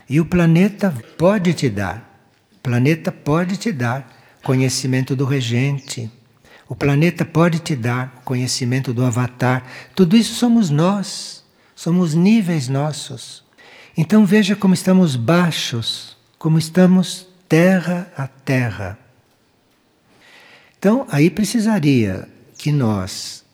E 0.08 0.20
o 0.20 0.24
planeta 0.24 0.94
pode 1.16 1.52
te 1.52 1.68
dar, 1.68 2.28
o 2.56 2.58
planeta 2.60 3.10
pode 3.10 3.56
te 3.56 3.72
dar 3.72 4.38
conhecimento 4.42 5.16
do 5.16 5.24
regente, 5.24 6.10
o 6.68 6.76
planeta 6.76 7.24
pode 7.24 7.60
te 7.60 7.74
dar 7.74 8.20
conhecimento 8.24 8.92
do 8.92 9.04
avatar. 9.04 9.64
Tudo 9.94 10.16
isso 10.16 10.34
somos 10.34 10.68
nós, 10.68 11.42
somos 11.74 12.12
níveis 12.12 12.68
nossos. 12.68 13.42
Então 13.96 14.26
veja 14.26 14.54
como 14.54 14.74
estamos 14.74 15.16
baixos, 15.16 16.16
como 16.38 16.58
estamos 16.58 17.26
terra 17.48 18.12
a 18.16 18.26
terra. 18.26 18.98
Então 20.78 21.06
aí 21.10 21.30
precisaria 21.30 22.28
que 22.58 22.70
nós 22.70 23.44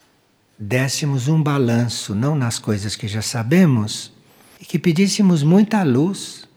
dessemos 0.59 1.29
um 1.29 1.41
balanço, 1.41 2.15
não 2.15 2.35
nas 2.35 2.59
coisas 2.59 2.97
que 2.97 3.07
já 3.07 3.23
sabemos, 3.23 4.13
e 4.61 4.65
que 4.65 4.79
pedíssemos 4.79 5.43
muita 5.43 5.83
luz 5.83 6.49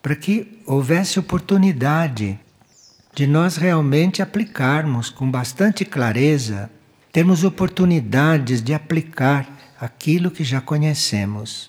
para 0.00 0.14
que 0.14 0.60
houvesse 0.64 1.18
oportunidade 1.18 2.38
de 3.18 3.26
nós 3.26 3.56
realmente 3.56 4.22
aplicarmos 4.22 5.10
com 5.10 5.28
bastante 5.28 5.84
clareza, 5.84 6.70
termos 7.10 7.42
oportunidades 7.42 8.62
de 8.62 8.72
aplicar 8.72 9.74
aquilo 9.80 10.30
que 10.30 10.44
já 10.44 10.60
conhecemos. 10.60 11.68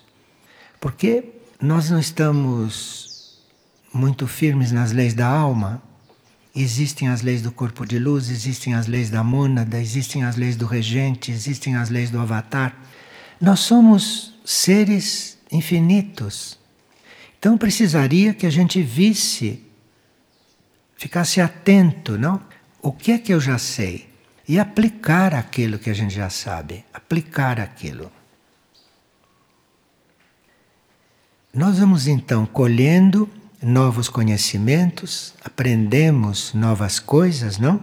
Porque 0.80 1.24
nós 1.60 1.90
não 1.90 1.98
estamos 1.98 3.36
muito 3.92 4.28
firmes 4.28 4.70
nas 4.70 4.92
leis 4.92 5.12
da 5.12 5.26
alma. 5.26 5.82
Existem 6.54 7.08
as 7.08 7.20
leis 7.20 7.42
do 7.42 7.50
corpo 7.50 7.84
de 7.84 7.98
luz, 7.98 8.30
existem 8.30 8.74
as 8.74 8.86
leis 8.86 9.10
da 9.10 9.24
mônada, 9.24 9.80
existem 9.80 10.22
as 10.22 10.36
leis 10.36 10.54
do 10.54 10.66
regente, 10.66 11.32
existem 11.32 11.74
as 11.74 11.90
leis 11.90 12.10
do 12.10 12.20
avatar. 12.20 12.76
Nós 13.40 13.58
somos 13.58 14.34
seres 14.44 15.36
infinitos 15.50 16.60
então 17.40 17.56
precisaria 17.56 18.34
que 18.34 18.44
a 18.44 18.50
gente 18.50 18.82
visse, 18.82 19.62
ficasse 21.00 21.40
atento, 21.40 22.18
não? 22.18 22.38
O 22.82 22.92
que 22.92 23.12
é 23.12 23.18
que 23.18 23.32
eu 23.32 23.40
já 23.40 23.56
sei? 23.56 24.06
E 24.46 24.58
aplicar 24.58 25.34
aquilo 25.34 25.78
que 25.78 25.88
a 25.88 25.94
gente 25.94 26.14
já 26.14 26.28
sabe, 26.28 26.84
aplicar 26.92 27.58
aquilo. 27.58 28.12
Nós 31.54 31.78
vamos 31.78 32.06
então 32.06 32.44
colhendo 32.44 33.26
novos 33.62 34.10
conhecimentos, 34.10 35.34
aprendemos 35.42 36.52
novas 36.52 36.98
coisas, 36.98 37.56
não? 37.56 37.80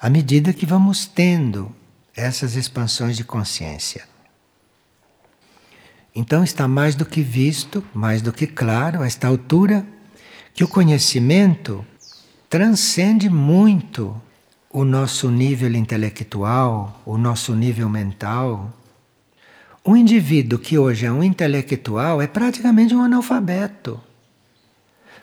À 0.00 0.10
medida 0.10 0.52
que 0.52 0.66
vamos 0.66 1.06
tendo 1.06 1.72
essas 2.16 2.56
expansões 2.56 3.16
de 3.16 3.22
consciência. 3.22 4.08
Então 6.12 6.42
está 6.42 6.66
mais 6.66 6.96
do 6.96 7.06
que 7.06 7.22
visto, 7.22 7.84
mais 7.94 8.20
do 8.20 8.32
que 8.32 8.48
claro, 8.48 9.02
a 9.02 9.06
esta 9.06 9.28
altura, 9.28 9.86
que 10.52 10.64
o 10.64 10.68
conhecimento 10.68 11.86
transcende 12.50 13.30
muito 13.30 14.20
o 14.72 14.84
nosso 14.84 15.30
nível 15.30 15.72
intelectual, 15.76 17.00
o 17.06 17.16
nosso 17.16 17.54
nível 17.54 17.88
mental. 17.88 18.76
Um 19.86 19.96
indivíduo 19.96 20.58
que 20.58 20.76
hoje 20.76 21.06
é 21.06 21.12
um 21.12 21.22
intelectual 21.22 22.20
é 22.20 22.26
praticamente 22.26 22.92
um 22.92 23.02
analfabeto. 23.02 24.00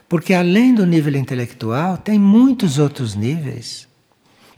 Porque 0.08 0.34
além 0.34 0.74
do 0.74 0.86
nível 0.86 1.18
intelectual, 1.18 1.98
tem 1.98 2.18
muitos 2.18 2.80
outros 2.80 3.14
níveis. 3.14 3.90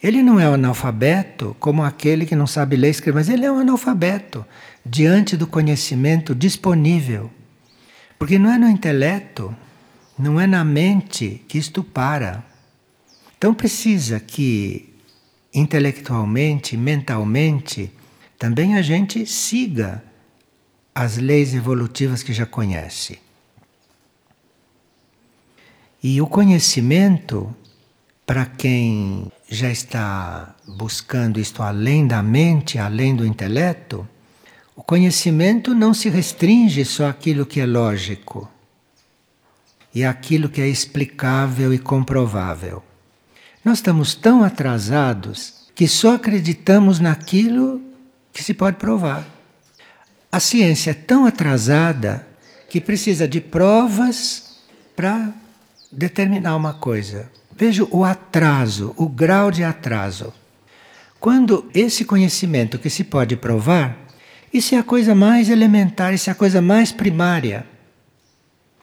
Ele 0.01 0.21
não 0.21 0.39
é 0.39 0.47
um 0.47 0.53
analfabeto 0.53 1.55
como 1.59 1.83
aquele 1.83 2.23
que 2.23 2.35
não 2.35 2.45
sabe 2.45 2.75
ler 2.75 2.89
e 2.89 2.91
escrever, 2.91 3.17
mas 3.17 3.29
ele 3.29 3.47
é 3.47 3.51
um 3.51 3.57
analfabeto 3.57 4.45
diante 4.85 5.35
do 5.35 5.47
conhecimento 5.47 6.35
disponível. 6.35 7.31
Porque 8.19 8.37
não 8.37 8.51
é 8.51 8.59
no 8.59 8.69
intelecto, 8.69 9.55
não 10.19 10.39
é 10.39 10.45
na 10.45 10.63
mente 10.63 11.43
que 11.47 11.57
isto 11.57 11.83
para. 11.83 12.47
Então 13.39 13.53
precisa 13.53 14.19
que 14.19 14.93
intelectualmente, 15.53 16.75
mentalmente, 16.75 17.89
também 18.37 18.75
a 18.75 18.81
gente 18.81 19.25
siga 19.25 20.03
as 20.93 21.15
leis 21.15 21.53
evolutivas 21.53 22.21
que 22.21 22.33
já 22.33 22.45
conhece. 22.45 23.17
E 26.03 26.21
o 26.21 26.27
conhecimento, 26.27 27.55
para 28.25 28.45
quem 28.45 29.31
já 29.47 29.71
está 29.71 30.53
buscando 30.67 31.39
isto 31.39 31.63
além 31.63 32.05
da 32.05 32.21
mente, 32.21 32.77
além 32.77 33.15
do 33.15 33.25
intelecto, 33.25 34.05
o 34.75 34.83
conhecimento 34.83 35.73
não 35.73 35.93
se 35.93 36.09
restringe 36.09 36.83
só 36.83 37.07
àquilo 37.07 37.45
que 37.45 37.61
é 37.61 37.65
lógico 37.65 38.51
e 39.95 40.03
àquilo 40.03 40.49
que 40.49 40.59
é 40.59 40.67
explicável 40.67 41.73
e 41.73 41.79
comprovável. 41.79 42.83
Nós 43.63 43.79
estamos 43.79 44.15
tão 44.15 44.43
atrasados 44.43 45.67
que 45.75 45.87
só 45.87 46.15
acreditamos 46.15 46.99
naquilo 46.99 47.81
que 48.31 48.43
se 48.43 48.53
pode 48.53 48.77
provar. 48.77 49.25
A 50.31 50.39
ciência 50.39 50.91
é 50.91 50.93
tão 50.93 51.25
atrasada 51.25 52.25
que 52.69 52.79
precisa 52.79 53.27
de 53.27 53.41
provas 53.41 54.59
para 54.95 55.33
determinar 55.91 56.55
uma 56.55 56.73
coisa. 56.73 57.29
Veja 57.55 57.85
o 57.91 58.05
atraso, 58.05 58.93
o 58.95 59.09
grau 59.09 59.51
de 59.51 59.63
atraso. 59.63 60.33
Quando 61.19 61.69
esse 61.73 62.05
conhecimento 62.05 62.79
que 62.79 62.89
se 62.89 63.03
pode 63.03 63.35
provar, 63.35 63.97
isso 64.53 64.73
é 64.75 64.77
a 64.77 64.83
coisa 64.83 65.13
mais 65.13 65.49
elementar, 65.49 66.13
isso 66.13 66.29
é 66.29 66.33
a 66.33 66.35
coisa 66.35 66.61
mais 66.61 66.91
primária. 66.91 67.65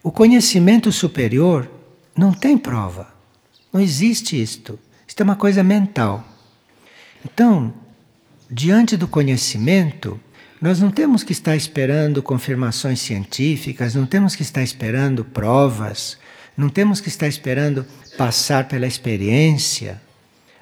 O 0.02 0.12
conhecimento 0.12 0.92
superior 0.92 1.70
não 2.16 2.32
tem 2.32 2.58
prova. 2.58 3.15
Não 3.76 3.82
existe 3.82 4.40
isto. 4.40 4.78
Isto 5.06 5.20
é 5.20 5.24
uma 5.24 5.36
coisa 5.36 5.62
mental. 5.62 6.26
Então, 7.22 7.74
diante 8.50 8.96
do 8.96 9.06
conhecimento, 9.06 10.18
nós 10.62 10.80
não 10.80 10.90
temos 10.90 11.22
que 11.22 11.32
estar 11.32 11.54
esperando 11.54 12.22
confirmações 12.22 13.00
científicas, 13.00 13.94
não 13.94 14.06
temos 14.06 14.34
que 14.34 14.40
estar 14.40 14.62
esperando 14.62 15.26
provas, 15.26 16.16
não 16.56 16.70
temos 16.70 17.02
que 17.02 17.08
estar 17.08 17.28
esperando 17.28 17.84
passar 18.16 18.66
pela 18.66 18.86
experiência. 18.86 20.00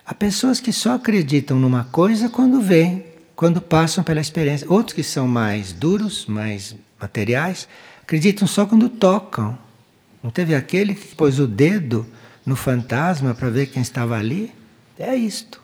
Há 0.04 0.12
pessoas 0.12 0.59
que 0.59 0.73
só 0.73 0.94
acreditam 0.94 1.56
numa 1.56 1.85
coisa 1.85 2.28
quando 2.28 2.61
veem, 2.61 3.04
quando 3.37 3.61
passam 3.61 4.02
pela 4.02 4.21
experiência. 4.21 4.66
Outros 4.68 4.92
que 4.92 5.04
são 5.04 5.28
mais 5.28 5.73
duros, 5.73 6.26
mais 6.26 6.75
materiais, 7.00 7.68
acreditam 8.02 8.49
só 8.49 8.66
quando 8.66 8.89
tocam. 8.89 9.56
Não 10.21 10.32
teve 10.32 10.52
aquele 10.52 10.97
que 10.97 11.15
pôs 11.15 11.39
o 11.39 11.47
dedo 11.47 12.04
no 12.45 12.57
fantasma 12.57 13.35
para 13.35 13.50
ver 13.50 13.67
quem 13.67 13.83
estava 13.83 14.17
ali? 14.17 14.52
É 14.99 15.15
isto. 15.15 15.61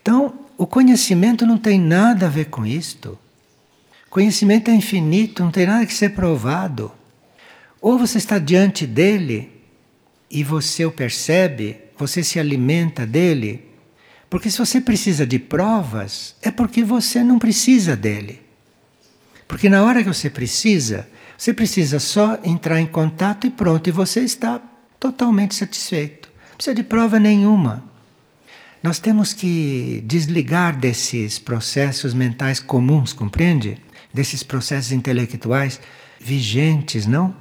Então, 0.00 0.34
o 0.56 0.66
conhecimento 0.66 1.44
não 1.46 1.58
tem 1.58 1.80
nada 1.80 2.26
a 2.26 2.30
ver 2.30 2.46
com 2.46 2.64
isto. 2.64 3.18
Conhecimento 4.08 4.70
é 4.70 4.74
infinito, 4.74 5.42
não 5.42 5.50
tem 5.50 5.66
nada 5.66 5.84
que 5.84 5.92
ser 5.92 6.10
provado. 6.10 6.92
Ou 7.80 7.98
você 7.98 8.18
está 8.18 8.38
diante 8.38 8.86
dele 8.86 9.50
e 10.30 10.42
você 10.42 10.84
o 10.84 10.92
percebe, 10.92 11.78
você 11.98 12.22
se 12.22 12.38
alimenta 12.38 13.06
dele. 13.06 13.64
Porque 14.30 14.50
se 14.50 14.58
você 14.58 14.80
precisa 14.80 15.26
de 15.26 15.38
provas, 15.38 16.34
é 16.42 16.50
porque 16.50 16.82
você 16.82 17.22
não 17.22 17.38
precisa 17.38 17.94
dele. 17.94 18.42
Porque 19.46 19.68
na 19.68 19.84
hora 19.84 20.02
que 20.02 20.08
você 20.08 20.28
precisa, 20.28 21.08
você 21.36 21.52
precisa 21.52 22.00
só 22.00 22.38
entrar 22.42 22.80
em 22.80 22.86
contato 22.86 23.46
e 23.46 23.50
pronto, 23.50 23.88
e 23.88 23.92
você 23.92 24.20
está 24.20 24.60
totalmente 24.98 25.54
satisfeito. 25.54 26.28
Não 26.50 26.56
precisa 26.56 26.74
de 26.74 26.82
prova 26.82 27.18
nenhuma. 27.18 27.84
Nós 28.82 28.98
temos 28.98 29.32
que 29.32 30.02
desligar 30.06 30.78
desses 30.78 31.38
processos 31.38 32.14
mentais 32.14 32.60
comuns, 32.60 33.12
compreende? 33.12 33.78
Desses 34.12 34.42
processos 34.42 34.92
intelectuais 34.92 35.80
vigentes, 36.20 37.06
não? 37.06 37.34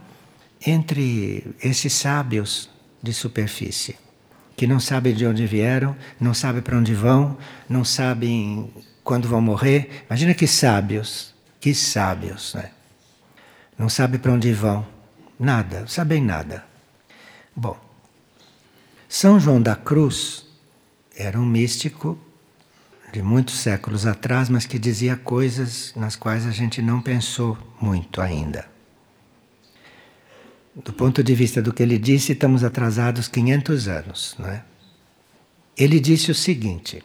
Entre 0.65 1.55
esses 1.61 1.93
sábios 1.93 2.69
de 3.01 3.13
superfície, 3.13 3.95
que 4.57 4.65
não 4.65 4.79
sabem 4.79 5.13
de 5.13 5.25
onde 5.25 5.45
vieram, 5.45 5.95
não 6.19 6.33
sabem 6.33 6.61
para 6.61 6.77
onde 6.77 6.95
vão, 6.95 7.37
não 7.69 7.85
sabem 7.85 8.73
quando 9.03 9.27
vão 9.27 9.39
morrer. 9.39 10.03
Imagina 10.09 10.33
que 10.33 10.47
sábios, 10.47 11.33
que 11.59 11.75
sábios, 11.75 12.55
né? 12.55 12.71
Não 13.77 13.89
sabem 13.89 14.19
para 14.19 14.31
onde 14.31 14.51
vão, 14.51 14.87
nada, 15.39 15.85
sabem 15.87 16.21
nada. 16.21 16.65
Bom, 17.55 17.77
São 19.07 19.39
João 19.39 19.61
da 19.61 19.75
Cruz 19.75 20.45
era 21.15 21.39
um 21.39 21.45
místico 21.45 22.19
de 23.13 23.21
muitos 23.21 23.55
séculos 23.55 24.05
atrás, 24.05 24.49
mas 24.49 24.65
que 24.65 24.77
dizia 24.77 25.15
coisas 25.15 25.93
nas 25.95 26.17
quais 26.17 26.45
a 26.45 26.51
gente 26.51 26.81
não 26.81 27.01
pensou 27.01 27.57
muito 27.79 28.19
ainda. 28.19 28.67
Do 30.75 30.91
ponto 30.91 31.23
de 31.23 31.33
vista 31.33 31.61
do 31.61 31.71
que 31.71 31.81
ele 31.81 31.97
disse, 31.97 32.33
estamos 32.33 32.61
atrasados 32.61 33.29
500 33.29 33.87
anos, 33.87 34.35
não 34.37 34.49
é? 34.49 34.61
Ele 35.77 36.01
disse 36.01 36.31
o 36.31 36.35
seguinte: 36.35 37.01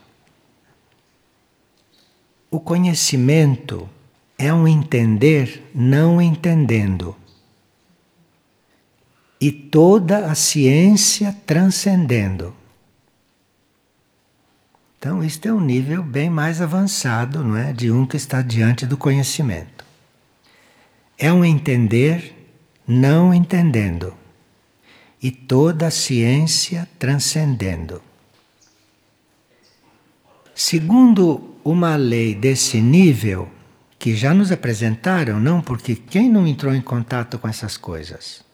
O 2.49 2.59
conhecimento 2.59 3.89
é 4.37 4.53
um 4.53 4.67
entender 4.67 5.71
não 5.73 6.21
entendendo 6.21 7.15
e 9.41 9.51
toda 9.51 10.27
a 10.27 10.35
ciência 10.35 11.35
transcendendo. 11.47 12.55
Então, 14.99 15.23
este 15.23 15.47
é 15.47 15.53
um 15.53 15.59
nível 15.59 16.03
bem 16.03 16.29
mais 16.29 16.61
avançado, 16.61 17.43
não 17.43 17.57
é, 17.57 17.73
de 17.73 17.91
um 17.91 18.05
que 18.05 18.15
está 18.15 18.43
diante 18.43 18.85
do 18.85 18.95
conhecimento. 18.95 19.83
É 21.17 21.33
um 21.33 21.43
entender 21.43 22.35
não 22.87 23.33
entendendo 23.33 24.13
e 25.19 25.31
toda 25.31 25.87
a 25.87 25.91
ciência 25.91 26.87
transcendendo. 26.99 27.99
Segundo 30.53 31.55
uma 31.63 31.95
lei 31.95 32.35
desse 32.35 32.79
nível, 32.79 33.49
que 33.97 34.15
já 34.15 34.33
nos 34.33 34.51
apresentaram, 34.51 35.39
não 35.39 35.61
porque 35.61 35.95
quem 35.95 36.29
não 36.29 36.45
entrou 36.45 36.73
em 36.75 36.81
contato 36.81 37.39
com 37.39 37.47
essas 37.47 37.77
coisas? 37.77 38.50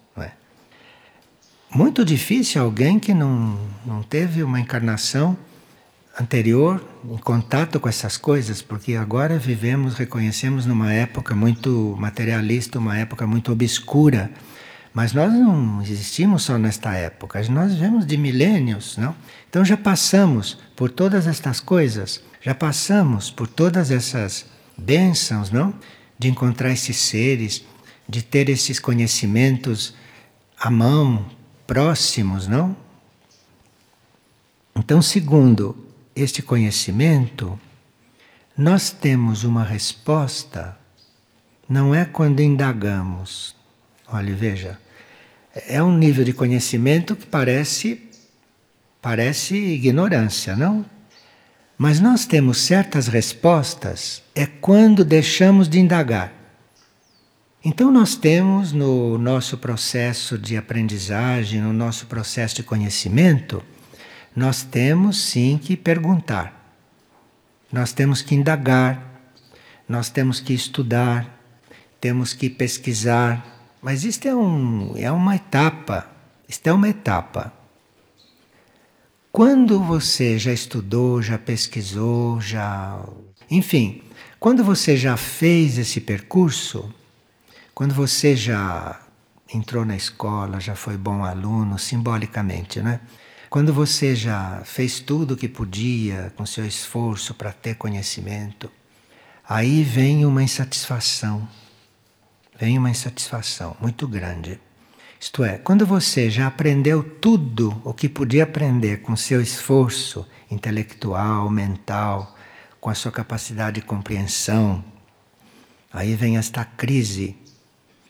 Muito 1.69 2.05
difícil 2.05 2.61
alguém 2.61 2.97
que 2.97 3.13
não, 3.13 3.59
não 3.85 4.01
teve 4.01 4.41
uma 4.41 4.59
encarnação 4.59 5.37
anterior 6.19 6.83
em 7.03 7.17
contato 7.17 7.77
com 7.79 7.89
essas 7.89 8.15
coisas, 8.15 8.61
porque 8.61 8.95
agora 8.95 9.37
vivemos, 9.37 9.93
reconhecemos 9.93 10.65
numa 10.65 10.93
época 10.93 11.35
muito 11.35 11.95
materialista, 11.99 12.79
uma 12.79 12.97
época 12.97 13.27
muito 13.27 13.51
obscura. 13.51 14.31
Mas 14.93 15.13
nós 15.13 15.31
não 15.31 15.81
existimos 15.81 16.43
só 16.43 16.57
nesta 16.57 16.93
época, 16.93 17.43
nós 17.49 17.73
vivemos 17.73 18.05
de 18.05 18.17
milênios, 18.17 18.97
não? 18.97 19.13
Então 19.49 19.63
já 19.63 19.77
passamos 19.77 20.57
por 20.75 20.89
todas 20.89 21.27
estas 21.27 21.59
coisas, 21.59 22.23
já 22.41 22.55
passamos 22.55 23.29
por 23.29 23.47
todas 23.47 23.91
essas 23.91 24.45
bênçãos, 24.77 25.51
não? 25.51 25.73
De 26.17 26.29
encontrar 26.29 26.71
esses 26.71 26.97
seres, 26.97 27.63
de 28.09 28.23
ter 28.23 28.49
esses 28.49 28.79
conhecimentos 28.79 29.93
à 30.57 30.71
mão, 30.71 31.25
próximos, 31.67 32.47
não? 32.47 32.75
Então, 34.75 35.01
segundo 35.01 35.75
este 36.15 36.41
conhecimento, 36.41 37.59
nós 38.57 38.89
temos 38.89 39.43
uma 39.43 39.63
resposta, 39.63 40.77
não 41.69 41.93
é 41.93 42.05
quando 42.05 42.39
indagamos. 42.39 43.55
Olha, 44.07 44.33
veja, 44.33 44.79
é 45.67 45.83
um 45.83 45.95
nível 45.95 46.23
de 46.23 46.33
conhecimento 46.33 47.15
que 47.15 47.25
parece 47.25 48.07
parece 49.01 49.55
ignorância, 49.55 50.55
não? 50.55 50.85
Mas 51.77 51.99
nós 51.99 52.25
temos 52.25 52.57
certas 52.57 53.07
respostas 53.07 54.23
é 54.33 54.45
quando 54.45 55.05
deixamos 55.05 55.69
de 55.69 55.79
indagar. 55.79 56.33
Então, 57.69 57.91
nós 57.91 58.15
temos 58.15 58.71
no 58.71 59.17
nosso 59.17 59.57
processo 59.57 60.37
de 60.37 60.55
aprendizagem, 60.55 61.59
no 61.59 61.73
nosso 61.73 62.07
processo 62.07 62.55
de 62.55 62.63
conhecimento, 62.63 63.61
nós 64.33 64.63
temos 64.63 65.21
sim 65.21 65.59
que 65.61 65.75
perguntar, 65.75 66.77
nós 67.69 67.91
temos 67.91 68.21
que 68.21 68.33
indagar, 68.33 69.21
nós 69.85 70.09
temos 70.09 70.39
que 70.39 70.53
estudar, 70.53 71.43
temos 71.99 72.31
que 72.33 72.49
pesquisar, 72.49 73.75
mas 73.81 74.05
isto 74.05 74.29
é, 74.29 74.33
um, 74.33 74.93
é 74.95 75.11
uma 75.11 75.35
etapa, 75.35 76.09
isto 76.47 76.65
é 76.67 76.71
uma 76.71 76.87
etapa. 76.87 77.51
Quando 79.29 79.83
você 79.83 80.39
já 80.39 80.53
estudou, 80.53 81.21
já 81.21 81.37
pesquisou, 81.37 82.39
já. 82.39 82.97
Enfim, 83.51 84.03
quando 84.39 84.63
você 84.63 84.95
já 84.95 85.17
fez 85.17 85.77
esse 85.77 85.99
percurso, 85.99 86.93
quando 87.77 87.93
você 87.93 88.35
já 88.35 88.99
entrou 89.53 89.85
na 89.85 89.95
escola, 89.95 90.59
já 90.59 90.73
foi 90.73 90.97
bom 90.97 91.23
aluno, 91.23 91.77
simbolicamente, 91.77 92.81
né? 92.81 92.99
Quando 93.51 93.71
você 93.71 94.15
já 94.15 94.63
fez 94.65 94.99
tudo 94.99 95.35
o 95.35 95.37
que 95.37 95.47
podia 95.47 96.33
com 96.35 96.43
seu 96.43 96.65
esforço 96.65 97.35
para 97.35 97.53
ter 97.53 97.75
conhecimento, 97.75 98.71
aí 99.47 99.83
vem 99.83 100.25
uma 100.25 100.41
insatisfação. 100.41 101.47
Vem 102.59 102.79
uma 102.79 102.89
insatisfação 102.89 103.77
muito 103.79 104.07
grande. 104.07 104.59
Isto 105.19 105.43
é, 105.43 105.59
quando 105.59 105.85
você 105.85 106.31
já 106.31 106.47
aprendeu 106.47 107.03
tudo 107.03 107.79
o 107.85 107.93
que 107.93 108.09
podia 108.09 108.45
aprender 108.45 109.03
com 109.03 109.15
seu 109.15 109.39
esforço 109.39 110.27
intelectual, 110.49 111.47
mental, 111.47 112.35
com 112.81 112.89
a 112.89 112.95
sua 112.95 113.11
capacidade 113.11 113.81
de 113.81 113.85
compreensão, 113.85 114.83
aí 115.93 116.15
vem 116.15 116.37
esta 116.37 116.65
crise 116.65 117.37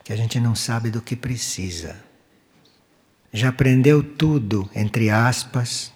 que 0.07 0.13
a 0.13 0.15
gente 0.15 0.39
não 0.39 0.55
sabe 0.55 0.89
do 0.89 1.01
que 1.01 1.17
precisa. 1.17 1.97
Já 3.33 3.49
aprendeu 3.49 4.01
tudo, 4.01 4.69
entre 4.73 5.09
aspas, 5.09 5.91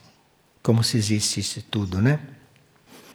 como 0.61 0.83
se 0.83 0.97
existisse 0.97 1.61
tudo, 1.61 2.01
né? 2.01 2.19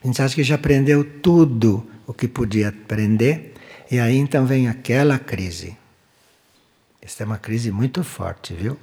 A 0.03 0.07
gente 0.07 0.23
acha 0.23 0.35
que 0.35 0.43
já 0.43 0.55
aprendeu 0.55 1.05
tudo 1.05 1.87
o 2.07 2.15
que 2.15 2.27
podia 2.27 2.71
aprender, 2.71 3.53
e 3.91 3.99
aí 3.99 4.17
então 4.17 4.47
vem 4.47 4.69
aquela 4.69 5.19
crise. 5.19 5.77
Esta 7.03 7.25
é 7.25 7.27
uma 7.27 7.37
crise 7.37 7.71
muito 7.71 8.03
forte, 8.03 8.55
viu? 8.55 8.79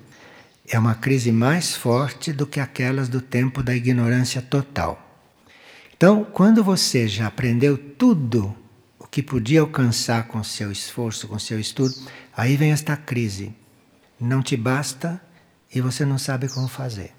É 0.68 0.78
uma 0.78 0.94
crise 0.94 1.32
mais 1.32 1.76
forte 1.76 2.32
do 2.32 2.46
que 2.46 2.60
aquelas 2.60 3.10
do 3.10 3.22
tempo 3.22 3.64
da 3.64 3.76
ignorância 3.76 4.40
total. 4.40 5.02
Então, 5.98 6.24
quando 6.24 6.64
você 6.64 7.08
já 7.08 7.26
aprendeu 7.26 7.76
tudo 7.76 8.56
que 9.14 9.22
podia 9.22 9.62
alcançar 9.62 10.28
com 10.28 10.44
seu 10.44 10.72
esforço, 10.72 11.28
com 11.28 11.38
seu 11.38 11.60
estudo, 11.60 11.94
aí 12.36 12.58
vem 12.58 12.72
esta 12.72 12.98
crise. 12.98 13.54
Não 14.20 14.42
te 14.42 14.58
basta 14.58 15.22
e 15.72 15.80
você 15.80 16.04
não 16.04 16.18
sabe 16.18 16.50
como 16.50 16.68
fazer. 16.68 17.14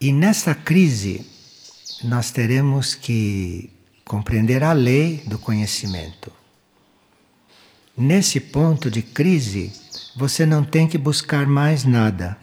E 0.00 0.12
nessa 0.12 0.54
crise, 0.54 1.26
nós 2.04 2.30
teremos 2.30 2.94
que 2.94 3.68
compreender 4.04 4.62
a 4.62 4.72
lei 4.72 5.24
do 5.26 5.40
conhecimento. 5.40 6.32
Nesse 7.96 8.38
ponto 8.38 8.88
de 8.88 9.02
crise, 9.02 9.72
você 10.14 10.46
não 10.46 10.62
tem 10.62 10.86
que 10.86 10.96
buscar 10.96 11.48
mais 11.48 11.82
nada. 11.82 12.38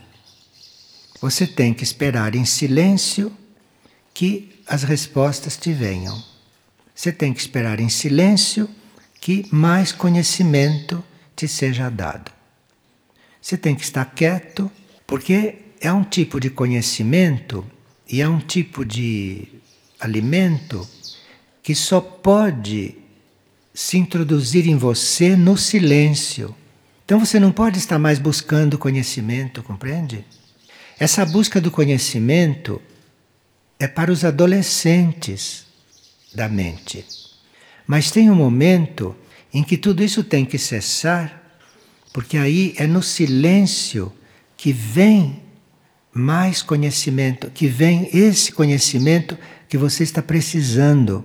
Você 1.21 1.47
tem 1.47 1.73
que 1.73 1.85
esperar 1.85 2.35
em 2.35 2.43
silêncio 2.43 3.31
que 4.13 4.61
as 4.67 4.83
respostas 4.83 5.55
te 5.55 5.71
venham. 5.71 6.36
Você 6.97 7.11
tem 7.11 7.31
que 7.31 7.39
esperar 7.39 7.79
em 7.79 7.89
silêncio 7.89 8.67
que 9.21 9.45
mais 9.51 9.91
conhecimento 9.91 11.03
te 11.35 11.47
seja 11.47 11.91
dado. 11.91 12.31
Você 13.39 13.55
tem 13.55 13.75
que 13.75 13.83
estar 13.83 14.03
quieto, 14.03 14.71
porque 15.05 15.59
é 15.79 15.93
um 15.93 16.03
tipo 16.03 16.39
de 16.39 16.49
conhecimento 16.49 17.63
e 18.09 18.19
é 18.19 18.27
um 18.27 18.39
tipo 18.39 18.83
de 18.83 19.47
alimento 19.99 20.89
que 21.61 21.75
só 21.75 22.01
pode 22.01 22.95
se 23.75 23.99
introduzir 23.99 24.67
em 24.67 24.75
você 24.75 25.35
no 25.35 25.55
silêncio. 25.55 26.55
Então 27.05 27.19
você 27.19 27.39
não 27.39 27.51
pode 27.51 27.77
estar 27.77 27.99
mais 27.99 28.17
buscando 28.17 28.75
conhecimento, 28.75 29.61
compreende? 29.61 30.25
Essa 30.97 31.23
busca 31.27 31.61
do 31.61 31.69
conhecimento 31.69 32.81
é 33.79 33.87
para 33.87 34.11
os 34.11 34.25
adolescentes 34.25 35.66
da 36.33 36.49
mente. 36.49 37.05
Mas 37.85 38.11
tem 38.11 38.29
um 38.29 38.35
momento 38.35 39.15
em 39.53 39.63
que 39.63 39.77
tudo 39.77 40.03
isso 40.03 40.23
tem 40.23 40.45
que 40.45 40.57
cessar, 40.57 41.59
porque 42.13 42.37
aí 42.37 42.73
é 42.77 42.85
no 42.85 43.01
silêncio 43.01 44.11
que 44.55 44.71
vem 44.73 45.41
mais 46.13 46.61
conhecimento, 46.61 47.49
que 47.51 47.67
vem 47.67 48.09
esse 48.11 48.51
conhecimento 48.51 49.37
que 49.69 49.77
você 49.77 50.03
está 50.03 50.21
precisando. 50.21 51.23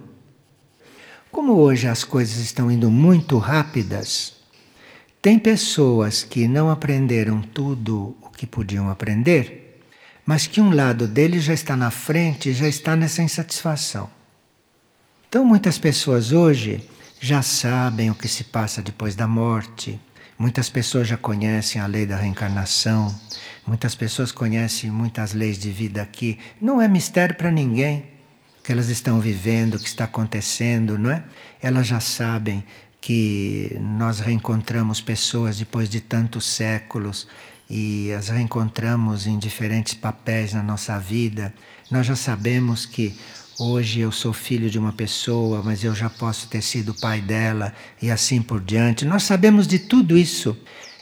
Como 1.30 1.54
hoje 1.54 1.88
as 1.88 2.04
coisas 2.04 2.36
estão 2.36 2.70
indo 2.70 2.90
muito 2.90 3.38
rápidas, 3.38 4.34
tem 5.20 5.38
pessoas 5.38 6.22
que 6.22 6.46
não 6.46 6.70
aprenderam 6.70 7.40
tudo 7.40 8.16
o 8.20 8.28
que 8.28 8.46
podiam 8.46 8.90
aprender, 8.90 9.80
mas 10.26 10.46
que 10.46 10.60
um 10.60 10.74
lado 10.74 11.08
deles 11.08 11.44
já 11.44 11.54
está 11.54 11.76
na 11.76 11.90
frente, 11.90 12.52
já 12.52 12.68
está 12.68 12.94
nessa 12.94 13.22
insatisfação. 13.22 14.10
Então, 15.32 15.46
muitas 15.46 15.78
pessoas 15.78 16.30
hoje 16.30 16.86
já 17.18 17.40
sabem 17.40 18.10
o 18.10 18.14
que 18.14 18.28
se 18.28 18.44
passa 18.44 18.82
depois 18.82 19.14
da 19.14 19.26
morte, 19.26 19.98
muitas 20.38 20.68
pessoas 20.68 21.08
já 21.08 21.16
conhecem 21.16 21.80
a 21.80 21.86
lei 21.86 22.04
da 22.04 22.18
reencarnação, 22.18 23.18
muitas 23.66 23.94
pessoas 23.94 24.30
conhecem 24.30 24.90
muitas 24.90 25.32
leis 25.32 25.56
de 25.56 25.70
vida 25.70 26.02
aqui. 26.02 26.38
Não 26.60 26.82
é 26.82 26.86
mistério 26.86 27.34
para 27.34 27.50
ninguém 27.50 28.04
que 28.62 28.72
elas 28.72 28.90
estão 28.90 29.20
vivendo, 29.20 29.76
o 29.76 29.78
que 29.78 29.88
está 29.88 30.04
acontecendo, 30.04 30.98
não 30.98 31.10
é? 31.10 31.24
Elas 31.62 31.86
já 31.86 31.98
sabem 31.98 32.62
que 33.00 33.74
nós 33.80 34.20
reencontramos 34.20 35.00
pessoas 35.00 35.56
depois 35.56 35.88
de 35.88 36.02
tantos 36.02 36.44
séculos 36.44 37.26
e 37.70 38.12
as 38.12 38.28
reencontramos 38.28 39.26
em 39.26 39.38
diferentes 39.38 39.94
papéis 39.94 40.52
na 40.52 40.62
nossa 40.62 40.98
vida. 40.98 41.54
Nós 41.90 42.06
já 42.06 42.16
sabemos 42.16 42.84
que 42.84 43.16
Hoje 43.58 44.00
eu 44.00 44.10
sou 44.10 44.32
filho 44.32 44.70
de 44.70 44.78
uma 44.78 44.92
pessoa, 44.92 45.62
mas 45.62 45.84
eu 45.84 45.94
já 45.94 46.08
posso 46.08 46.48
ter 46.48 46.62
sido 46.62 46.94
pai 46.94 47.20
dela 47.20 47.74
e 48.00 48.10
assim 48.10 48.40
por 48.40 48.60
diante. 48.60 49.04
Nós 49.04 49.24
sabemos 49.24 49.66
de 49.66 49.78
tudo 49.78 50.16
isso 50.16 50.56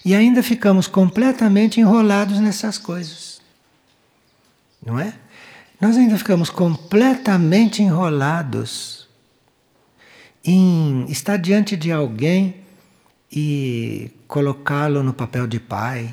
e 0.05 0.15
ainda 0.15 0.43
ficamos 0.43 0.89
completamente 0.89 1.81
enrolados 1.81 2.41
nessas 2.41 2.77
coisas. 2.77 3.41
Não 4.85 4.99
é? 4.99 5.15
Nós 5.81 5.97
ainda 5.97 6.19
ficamos 6.19 6.51
completamente 6.51 7.83
enrolados 7.83 9.09
em 10.45 11.05
estar 11.09 11.37
diante 11.37 11.77
de 11.77 11.93
alguém 11.93 12.57
e 13.31 14.11
colocá-lo 14.27 15.05
no 15.05 15.15
papel 15.15 15.47
de 15.47 15.61
pai. 15.61 16.13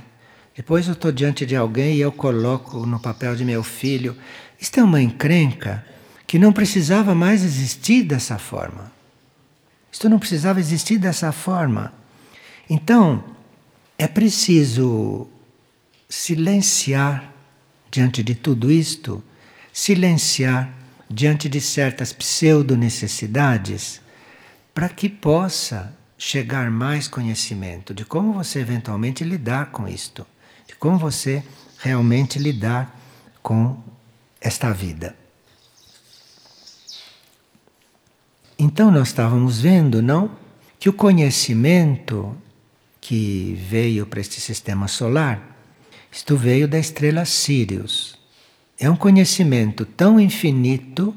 Depois 0.55 0.85
eu 0.85 0.93
estou 0.93 1.11
diante 1.11 1.47
de 1.47 1.55
alguém 1.55 1.95
e 1.95 1.99
eu 1.99 2.11
coloco 2.11 2.85
no 2.85 2.99
papel 2.99 3.35
de 3.35 3.43
meu 3.43 3.63
filho. 3.63 4.15
Isto 4.59 4.79
é 4.79 4.83
uma 4.83 5.01
encrenca 5.01 5.96
que 6.27 6.37
não 6.37 6.51
precisava 6.51 7.15
mais 7.15 7.41
existir 7.41 8.03
dessa 8.03 8.37
forma. 8.37 8.91
Isto 9.89 10.09
não 10.09 10.19
precisava 10.19 10.59
existir 10.59 10.99
dessa 10.99 11.31
forma. 11.31 11.93
Então, 12.69 13.23
é 13.97 14.07
preciso 14.07 15.27
silenciar 16.09 17.33
diante 17.89 18.21
de 18.21 18.35
tudo 18.35 18.69
isto, 18.69 19.23
silenciar 19.73 20.69
diante 21.09 21.47
de 21.47 21.61
certas 21.61 22.11
pseudo-necessidades, 22.11 24.01
para 24.73 24.89
que 24.89 25.09
possa 25.09 25.97
chegar 26.17 26.69
mais 26.69 27.07
conhecimento 27.07 27.93
de 27.93 28.03
como 28.03 28.33
você 28.33 28.59
eventualmente 28.59 29.23
lidar 29.23 29.67
com 29.67 29.87
isto, 29.87 30.27
de 30.67 30.75
como 30.75 30.97
você 30.97 31.41
realmente 31.79 32.37
lidar 32.37 32.93
com 33.41 33.81
esta 34.41 34.71
vida. 34.71 35.15
Então 38.59 38.89
nós 38.89 39.09
estávamos 39.09 39.61
vendo, 39.61 40.01
não, 40.01 40.31
que 40.79 40.89
o 40.89 40.93
conhecimento 40.93 42.35
que 42.99 43.57
veio 43.69 44.05
para 44.05 44.19
este 44.19 44.41
sistema 44.41 44.87
solar, 44.87 45.55
isto 46.11 46.35
veio 46.35 46.67
da 46.67 46.79
estrela 46.79 47.23
Sirius. 47.23 48.17
É 48.79 48.89
um 48.89 48.95
conhecimento 48.95 49.85
tão 49.85 50.19
infinito, 50.19 51.15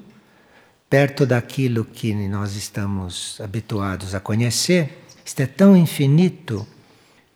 perto 0.89 1.25
daquilo 1.25 1.85
que 1.85 2.13
nós 2.29 2.57
estamos 2.57 3.41
habituados 3.41 4.15
a 4.15 4.21
conhecer, 4.21 5.05
isto 5.25 5.41
é 5.41 5.47
tão 5.47 5.77
infinito 5.77 6.67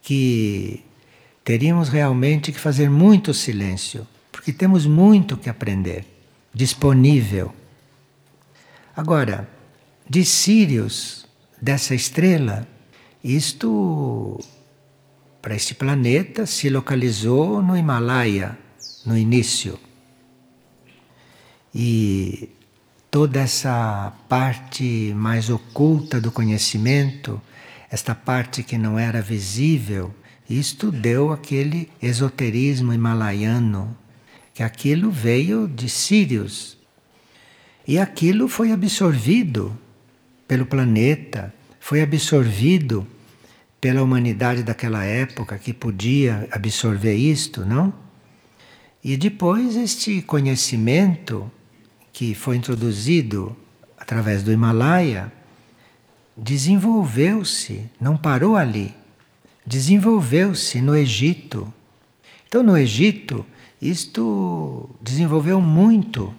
que 0.03 0.85
teríamos 1.43 1.89
realmente 1.89 2.53
que 2.53 2.59
fazer 2.61 2.91
muito 2.91 3.33
silêncio, 3.33 4.07
porque 4.31 4.53
temos 4.53 4.85
muito 4.85 5.37
que 5.37 5.49
aprender, 5.49 6.05
disponível. 6.53 7.55
Agora, 8.97 9.49
de 10.09 10.25
Sírios, 10.25 11.27
dessa 11.61 11.95
estrela, 11.95 12.69
isto 13.23 14.39
para 15.41 15.55
este 15.55 15.75
planeta 15.75 16.47
se 16.47 16.69
localizou 16.69 17.63
no 17.63 17.77
Himalaia 17.77 18.59
no 19.05 19.17
início. 19.17 19.79
E 21.75 22.51
toda 23.11 23.41
essa 23.41 24.13
parte 24.29 25.13
mais 25.17 25.51
oculta 25.51 26.21
do 26.21 26.31
conhecimento, 26.31 27.41
esta 27.91 28.15
parte 28.15 28.63
que 28.63 28.79
não 28.79 28.99
era 28.99 29.21
visível, 29.23 30.15
isto 30.49 30.91
deu 30.93 31.33
aquele 31.33 31.91
esoterismo 32.03 32.93
himalaiano, 32.93 33.97
que 34.53 34.63
aquilo 34.63 35.11
veio 35.11 35.67
de 35.67 35.89
Sírios. 35.89 36.77
E 37.87 37.99
aquilo 37.99 38.49
foi 38.49 38.73
absorvido 38.73 39.79
pelo 40.47 40.67
planeta, 40.67 41.53
foi 41.81 42.03
absorvido 42.03 43.07
pela 43.81 44.03
humanidade 44.03 44.63
daquela 44.63 45.05
época 45.05 45.59
que 45.59 45.73
podia 45.73 46.49
absorver 46.51 47.15
isto, 47.15 47.65
não? 47.65 47.93
E 49.03 49.17
depois 49.17 49.77
este 49.77 50.23
conhecimento 50.23 51.51
que 52.13 52.35
foi 52.35 52.57
introduzido 52.57 53.55
através 53.99 54.43
do 54.43 54.51
Himalaia 54.51 55.31
desenvolveu-se, 56.37 57.91
não 58.01 58.17
parou 58.17 58.57
ali, 58.57 58.95
desenvolveu-se 59.67 60.81
no 60.81 60.97
Egito. 60.97 61.73
Então, 62.47 62.63
no 62.63 62.77
Egito, 62.77 63.45
isto 63.81 64.89
desenvolveu 65.01 65.61
muito. 65.61 66.35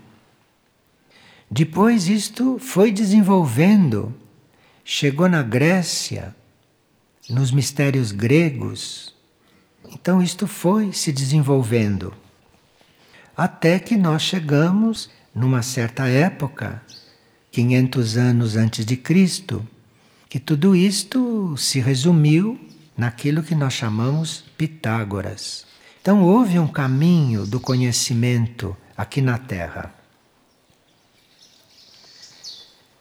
Depois, 1.49 2.07
isto 2.07 2.57
foi 2.59 2.91
desenvolvendo, 2.91 4.13
chegou 4.83 5.29
na 5.29 5.43
Grécia, 5.43 6.35
nos 7.29 7.51
mistérios 7.51 8.11
gregos. 8.11 9.13
Então, 9.91 10.21
isto 10.21 10.47
foi 10.47 10.91
se 10.91 11.11
desenvolvendo. 11.11 12.13
Até 13.37 13.79
que 13.79 13.95
nós 13.95 14.21
chegamos 14.21 15.09
numa 15.33 15.61
certa 15.61 16.07
época, 16.07 16.81
500 17.51 18.17
anos 18.17 18.55
antes 18.55 18.85
de 18.85 18.95
Cristo, 18.95 19.65
que 20.29 20.39
tudo 20.39 20.75
isto 20.75 21.55
se 21.57 21.79
resumiu 21.79 22.59
naquilo 22.97 23.43
que 23.43 23.55
nós 23.55 23.73
chamamos 23.73 24.43
Pitágoras. 24.57 25.65
Então 26.01 26.21
houve 26.21 26.59
um 26.59 26.67
caminho 26.67 27.45
do 27.45 27.59
conhecimento 27.59 28.75
aqui 28.95 29.21
na 29.21 29.37
Terra. 29.37 29.93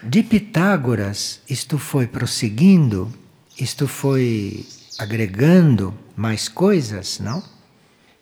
De 0.06 0.22
Pitágoras, 0.22 1.40
isto 1.48 1.78
foi 1.78 2.06
prosseguindo, 2.06 3.10
isto 3.58 3.88
foi 3.88 4.66
agregando 4.98 5.94
mais 6.14 6.46
coisas, 6.46 7.18
não? 7.20 7.42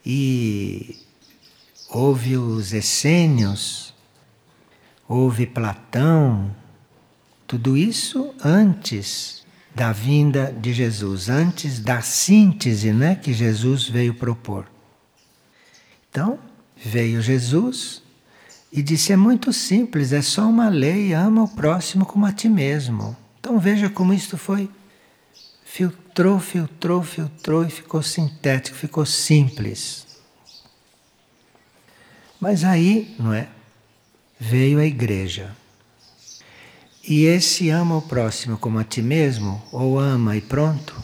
E 0.07 0.97
houve 1.89 2.37
os 2.37 2.73
essênios, 2.73 3.93
houve 5.09 5.45
Platão, 5.45 6.55
tudo 7.49 7.77
isso 7.77 8.33
antes 8.45 9.43
da 9.75 9.93
vinda 9.93 10.53
de 10.53 10.73
Jesus, 10.73 11.29
antes 11.29 11.81
da 11.81 12.01
síntese 12.01 12.93
né, 12.93 13.17
que 13.17 13.33
Jesus 13.33 13.89
veio 13.89 14.15
propor. 14.15 14.71
Então, 16.09 16.39
veio 16.77 17.21
Jesus 17.21 18.02
e 18.73 18.83
disse: 18.83 19.13
é 19.13 19.17
muito 19.17 19.53
simples, 19.53 20.13
é 20.13 20.23
só 20.23 20.49
uma 20.49 20.69
lei, 20.71 21.13
ama 21.13 21.45
o 21.45 21.49
próximo 21.49 22.07
como 22.07 22.25
a 22.25 22.33
ti 22.33 22.49
mesmo. 22.49 23.15
Então 23.39 23.59
veja 23.59 23.91
como 23.91 24.15
isto 24.15 24.39
foi. 24.39 24.71
Filtrou, 25.65 26.39
filtrou, 26.41 27.03
filtrou 27.03 27.65
e 27.65 27.71
ficou 27.71 28.03
sintético, 28.03 28.77
ficou 28.77 29.05
simples. 29.05 30.07
Mas 32.41 32.65
aí, 32.65 33.15
não 33.19 33.33
é? 33.33 33.49
Veio 34.41 34.79
a 34.79 34.87
igreja. 34.87 35.55
E 37.07 37.25
esse 37.25 37.69
ama 37.69 37.97
o 37.97 38.03
próximo 38.03 38.57
como 38.57 38.79
a 38.79 38.85
ti 38.85 39.03
mesmo, 39.03 39.63
ou 39.73 39.99
ama 39.99 40.37
e 40.37 40.41
pronto, 40.41 40.95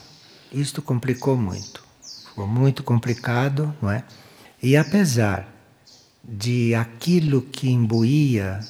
isto 0.53 0.81
complicou 0.81 1.37
muito. 1.37 1.85
Ficou 2.29 2.47
muito 2.47 2.83
complicado, 2.83 3.75
não 3.83 3.91
é? 3.91 4.05
E 4.63 4.77
apesar 4.77 5.58
de 6.29 6.75
aquilo 6.75 7.43
que 7.43 7.71
imbuía 7.71 8.61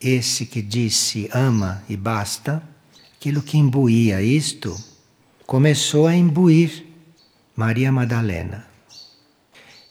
esse 0.00 0.44
que 0.46 0.60
disse 0.60 1.30
ama 1.32 1.84
e 1.88 1.96
basta, 1.96 2.60
aquilo 3.16 3.42
que 3.42 3.56
imbuía 3.56 4.20
isto, 4.20 4.76
começou 5.46 6.08
a 6.08 6.14
imbuir 6.16 6.84
Maria 7.54 7.92
Madalena. 7.92 8.66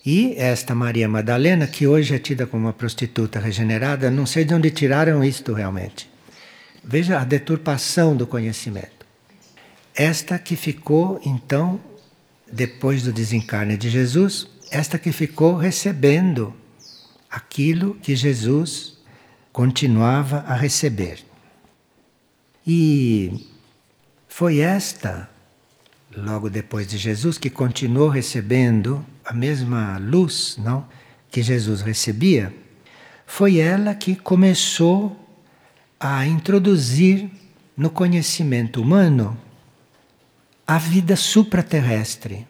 E 0.05 0.35
esta 0.37 0.75
Maria 0.75 1.07
Madalena, 1.07 1.65
que 1.65 1.87
hoje 1.87 2.13
é 2.13 2.19
tida 2.19 2.45
como 2.45 2.65
uma 2.65 2.73
prostituta 2.73 3.39
regenerada, 3.39 4.11
não 4.11 4.25
sei 4.25 4.43
de 4.43 4.53
onde 4.53 4.69
tiraram 4.69 5.23
isto 5.23 5.53
realmente. 5.53 6.09
Veja 6.83 7.19
a 7.19 7.23
deturpação 7.23 8.15
do 8.15 8.27
conhecimento. 8.27 9.05
Esta 9.95 10.37
que 10.37 10.55
ficou, 10.55 11.19
então, 11.25 11.79
depois 12.51 13.01
do 13.01 13.11
desencarne 13.11 13.77
de 13.77 13.89
Jesus, 13.89 14.47
esta 14.69 14.99
que 14.99 15.11
ficou 15.11 15.55
recebendo 15.55 16.53
aquilo 17.35 17.95
que 17.95 18.15
Jesus 18.15 18.97
continuava 19.51 20.45
a 20.47 20.55
receber. 20.55 21.19
E 22.65 23.45
foi 24.25 24.59
esta 24.59 25.29
logo 26.15 26.49
depois 26.49 26.87
de 26.87 26.97
Jesus, 26.97 27.37
que 27.37 27.49
continuou 27.49 28.07
recebendo 28.07 29.05
a 29.25 29.33
mesma 29.33 29.97
luz, 29.97 30.57
não, 30.57 30.87
que 31.29 31.43
Jesus 31.43 31.81
recebia, 31.81 32.55
foi 33.27 33.57
ela 33.57 33.93
que 33.93 34.15
começou 34.15 35.13
a 35.99 36.25
introduzir 36.25 37.29
no 37.75 37.89
conhecimento 37.89 38.81
humano 38.81 39.37
a 40.65 40.77
vida 40.77 41.17
supraterrestre, 41.17 42.47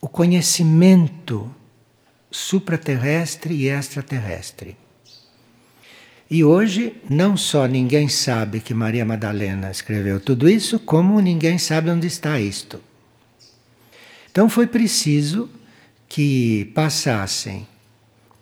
o 0.00 0.08
conhecimento 0.08 1.54
supraterrestre 2.30 3.54
e 3.54 3.68
extraterrestre. 3.68 4.76
E 6.28 6.42
hoje 6.42 6.96
não 7.08 7.36
só 7.36 7.66
ninguém 7.66 8.08
sabe 8.08 8.60
que 8.60 8.74
Maria 8.74 9.04
Madalena 9.04 9.70
escreveu 9.70 10.18
tudo 10.18 10.48
isso, 10.48 10.80
como 10.80 11.20
ninguém 11.20 11.56
sabe 11.56 11.88
onde 11.88 12.06
está 12.06 12.40
isto. 12.40 12.82
Então 14.30 14.48
foi 14.48 14.66
preciso 14.66 15.48
que 16.08 16.70
passassem 16.74 17.66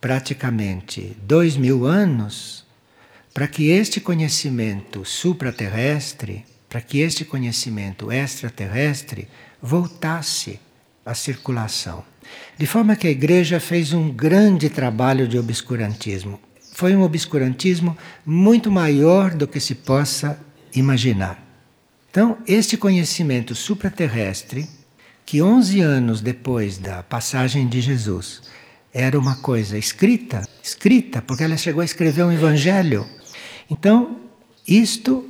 praticamente 0.01 1.17
dois 1.23 1.57
mil 1.57 1.87
anos 1.87 2.65
para 3.35 3.49
que 3.49 3.69
este 3.69 4.01
conhecimento 4.01 5.05
supraterrestre, 5.05 6.45
para 6.69 6.81
que 6.81 7.01
este 7.01 7.25
conhecimento 7.25 8.11
extraterrestre 8.11 9.29
voltasse 9.61 10.61
à 11.05 11.15
circulação. 11.15 12.05
De 12.57 12.67
forma 12.67 12.97
que 12.97 13.07
a 13.07 13.11
igreja 13.11 13.59
fez 13.59 13.93
um 13.93 14.11
grande 14.11 14.69
trabalho 14.69 15.27
de 15.27 15.39
obscurantismo 15.39 16.39
foi 16.75 16.97
um 16.97 17.03
obscurantismo 17.03 17.97
muito 18.27 18.71
maior 18.71 19.33
do 19.33 19.47
que 19.47 19.61
se 19.61 19.77
possa 19.77 20.39
imaginar. 20.75 21.41
Então, 22.11 22.37
este 22.49 22.77
conhecimento 22.77 23.55
supraterrestre, 23.55 24.69
que 25.25 25.41
11 25.41 25.81
anos 25.81 26.21
depois 26.21 26.77
da 26.77 27.03
passagem 27.05 27.69
de 27.69 27.81
Jesus 27.81 28.43
era 28.93 29.19
uma 29.19 29.37
coisa 29.37 29.79
escrita, 29.79 30.47
escrita, 30.63 31.23
porque 31.23 31.45
ela 31.45 31.57
chegou 31.57 31.81
a 31.81 31.85
escrever 31.85 32.25
um 32.25 32.33
evangelho. 32.33 33.07
Então, 33.71 34.17
isto 34.67 35.25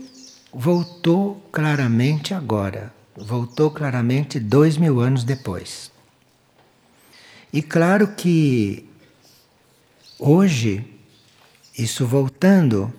voltou 0.53 1.47
claramente 1.53 2.33
agora, 2.33 2.93
voltou 3.15 3.71
claramente 3.71 4.41
dois 4.41 4.79
mil 4.79 4.99
anos 4.99 5.25
depois. 5.25 5.94
E 7.55 7.63
claro 7.63 8.09
que 8.09 8.85
hoje 10.19 10.85
isso 11.79 12.05
voltando, 12.05 12.93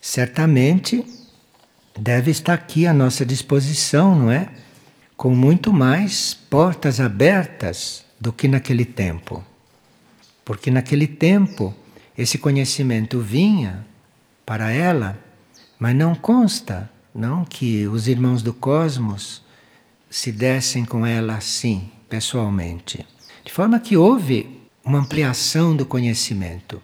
certamente 0.00 1.04
deve 1.98 2.30
estar 2.30 2.54
aqui 2.54 2.86
à 2.86 2.94
nossa 2.94 3.26
disposição, 3.26 4.18
não 4.18 4.32
é? 4.32 4.48
Com 5.18 5.34
muito 5.34 5.70
mais 5.70 6.32
portas 6.32 6.98
abertas 6.98 8.02
do 8.18 8.32
que 8.32 8.48
naquele 8.48 8.86
tempo. 8.86 9.44
Porque 10.46 10.70
naquele 10.70 11.06
tempo 11.06 11.74
esse 12.16 12.38
conhecimento 12.38 13.20
vinha 13.20 13.86
para 14.46 14.72
ela, 14.72 15.22
mas 15.78 15.94
não 15.94 16.14
consta, 16.14 16.90
não 17.14 17.44
que 17.44 17.86
os 17.86 18.08
irmãos 18.08 18.42
do 18.42 18.54
cosmos 18.54 19.42
se 20.08 20.32
dessem 20.32 20.86
com 20.86 21.04
ela 21.04 21.34
assim, 21.34 21.90
pessoalmente. 22.08 23.06
De 23.50 23.54
forma 23.56 23.80
que 23.80 23.96
houve 23.96 24.60
uma 24.84 25.00
ampliação 25.00 25.74
do 25.74 25.84
conhecimento. 25.84 26.80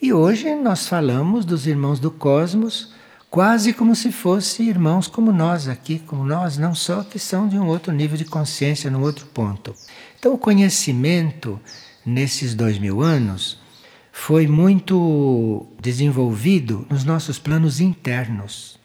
E 0.00 0.14
hoje 0.14 0.54
nós 0.54 0.88
falamos 0.88 1.44
dos 1.44 1.66
irmãos 1.66 2.00
do 2.00 2.10
cosmos 2.10 2.94
quase 3.28 3.74
como 3.74 3.94
se 3.94 4.10
fossem 4.10 4.66
irmãos 4.66 5.06
como 5.06 5.30
nós 5.30 5.68
aqui, 5.68 5.98
como 5.98 6.24
nós, 6.24 6.56
não 6.56 6.74
só 6.74 7.02
que 7.02 7.18
são 7.18 7.46
de 7.46 7.58
um 7.58 7.66
outro 7.66 7.92
nível 7.92 8.16
de 8.16 8.24
consciência, 8.24 8.90
num 8.90 9.02
outro 9.02 9.26
ponto. 9.26 9.74
Então, 10.18 10.32
o 10.32 10.38
conhecimento 10.38 11.60
nesses 12.04 12.54
dois 12.54 12.78
mil 12.78 13.02
anos 13.02 13.58
foi 14.10 14.46
muito 14.46 15.66
desenvolvido 15.78 16.86
nos 16.88 17.04
nossos 17.04 17.38
planos 17.38 17.78
internos. 17.78 18.80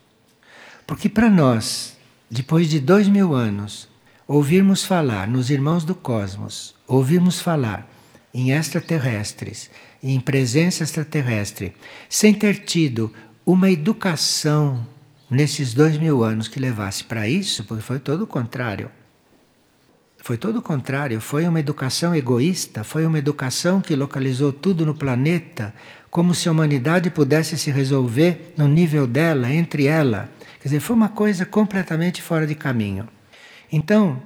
Porque 0.86 1.08
para 1.08 1.30
nós, 1.30 1.96
depois 2.30 2.70
de 2.70 2.82
dois 2.82 3.08
mil 3.08 3.34
anos, 3.34 3.88
ouvirmos 4.28 4.84
falar 4.84 5.28
nos 5.28 5.50
irmãos 5.50 5.84
do 5.84 5.94
cosmos, 5.94 6.76
ouvirmos 6.88 7.40
falar 7.40 7.88
em 8.34 8.52
extraterrestres, 8.52 9.70
em 10.02 10.20
presença 10.20 10.84
extraterrestre, 10.84 11.74
sem 12.10 12.34
ter 12.34 12.66
tido 12.66 13.14
uma 13.46 13.70
educação 13.70 14.86
nesses 15.30 15.74
dois 15.74 15.98
mil 15.98 16.24
anos 16.24 16.48
que 16.48 16.60
levasse 16.60 17.04
para 17.04 17.28
isso, 17.28 17.64
porque 17.64 17.84
foi 17.84 18.00
todo 18.00 18.24
o 18.24 18.28
contrário. 18.28 18.90
Foi 20.18 20.38
todo 20.38 20.58
o 20.58 20.62
contrário, 20.62 21.22
foi 21.22 21.48
uma 21.48 21.60
educação 21.60 22.16
egoísta, 22.16 22.84
foi 22.84 23.06
uma 23.06 23.20
educação 23.20 23.80
que 23.80 23.96
localizou 23.96 24.52
tudo 24.52 24.84
no 24.84 24.96
planeta, 24.96 25.72
como 26.10 26.34
se 26.34 26.50
a 26.50 26.52
humanidade 26.52 27.12
pudesse 27.12 27.58
se 27.60 27.70
resolver 27.70 28.54
no 28.58 28.68
nível 28.68 29.06
dela, 29.06 29.52
entre 29.52 29.86
ela. 29.86 30.32
Quer 30.60 30.70
dizer, 30.70 30.80
foi 30.80 30.96
uma 30.96 31.10
coisa 31.10 31.46
completamente 31.46 32.24
fora 32.24 32.48
de 32.48 32.56
caminho. 32.56 33.08
Então, 33.72 34.22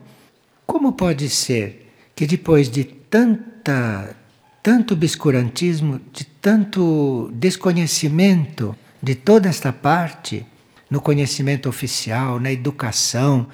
como 0.66 0.94
pode 0.94 1.30
ser 1.30 1.92
que 2.16 2.26
depois 2.28 2.70
de 2.70 2.84
tanta 2.84 4.16
tanto 4.62 4.94
obscurantismo, 4.94 6.02
de 6.12 6.26
tanto 6.26 7.32
desconhecimento 7.34 8.76
de 9.02 9.16
toda 9.16 9.48
esta 9.48 9.72
parte, 9.72 10.46
no 10.90 11.00
conhecimento 11.00 11.70
oficial, 11.70 12.40
na 12.40 12.52
educação, 12.52 13.48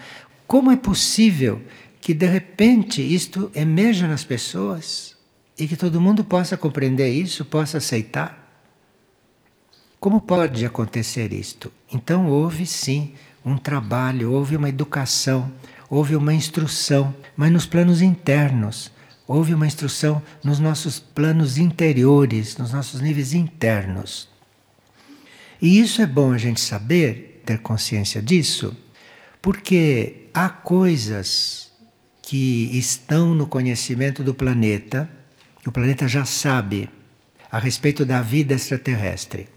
como 0.47 0.71
é 0.71 0.75
possível 0.75 1.61
que 1.99 2.13
de 2.13 2.25
repente 2.25 3.01
isto 3.01 3.51
emerja 3.53 4.07
nas 4.07 4.23
pessoas 4.23 5.15
e 5.57 5.67
que 5.67 5.75
todo 5.75 6.01
mundo 6.01 6.23
possa 6.23 6.57
compreender 6.57 7.09
isso, 7.09 7.45
possa 7.45 7.77
aceitar. 7.77 8.43
Como 9.99 10.21
pode 10.21 10.65
acontecer 10.65 11.33
isto? 11.33 11.71
Então 11.91 12.27
houve 12.27 12.65
sim 12.65 13.13
um 13.43 13.57
trabalho, 13.57 14.31
houve 14.31 14.55
uma 14.55 14.69
educação, 14.69 15.51
houve 15.89 16.15
uma 16.15 16.33
instrução, 16.33 17.15
mas 17.35 17.51
nos 17.51 17.65
planos 17.65 18.01
internos, 18.01 18.91
houve 19.27 19.53
uma 19.53 19.67
instrução 19.67 20.21
nos 20.43 20.59
nossos 20.59 20.99
planos 20.99 21.57
interiores, 21.57 22.57
nos 22.57 22.71
nossos 22.71 23.01
níveis 23.01 23.33
internos. 23.33 24.29
E 25.61 25.79
isso 25.79 26.01
é 26.01 26.05
bom 26.05 26.31
a 26.31 26.37
gente 26.37 26.61
saber, 26.61 27.41
ter 27.45 27.59
consciência 27.59 28.21
disso, 28.21 28.75
porque 29.41 30.27
há 30.33 30.49
coisas 30.49 31.71
que 32.21 32.69
estão 32.77 33.35
no 33.35 33.47
conhecimento 33.47 34.23
do 34.23 34.33
planeta, 34.33 35.09
que 35.61 35.69
o 35.69 35.71
planeta 35.71 36.07
já 36.07 36.25
sabe 36.25 36.89
a 37.51 37.59
respeito 37.59 38.05
da 38.05 38.21
vida 38.21 38.53
extraterrestre, 38.53 39.47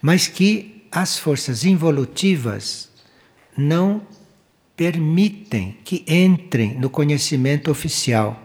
mas 0.00 0.28
que 0.28 0.86
as 0.90 1.18
forças 1.18 1.64
involutivas 1.64 2.88
não 3.56 4.06
permitem 4.76 5.76
que 5.84 6.04
entrem 6.06 6.74
no 6.74 6.90
conhecimento 6.90 7.70
oficial. 7.70 8.40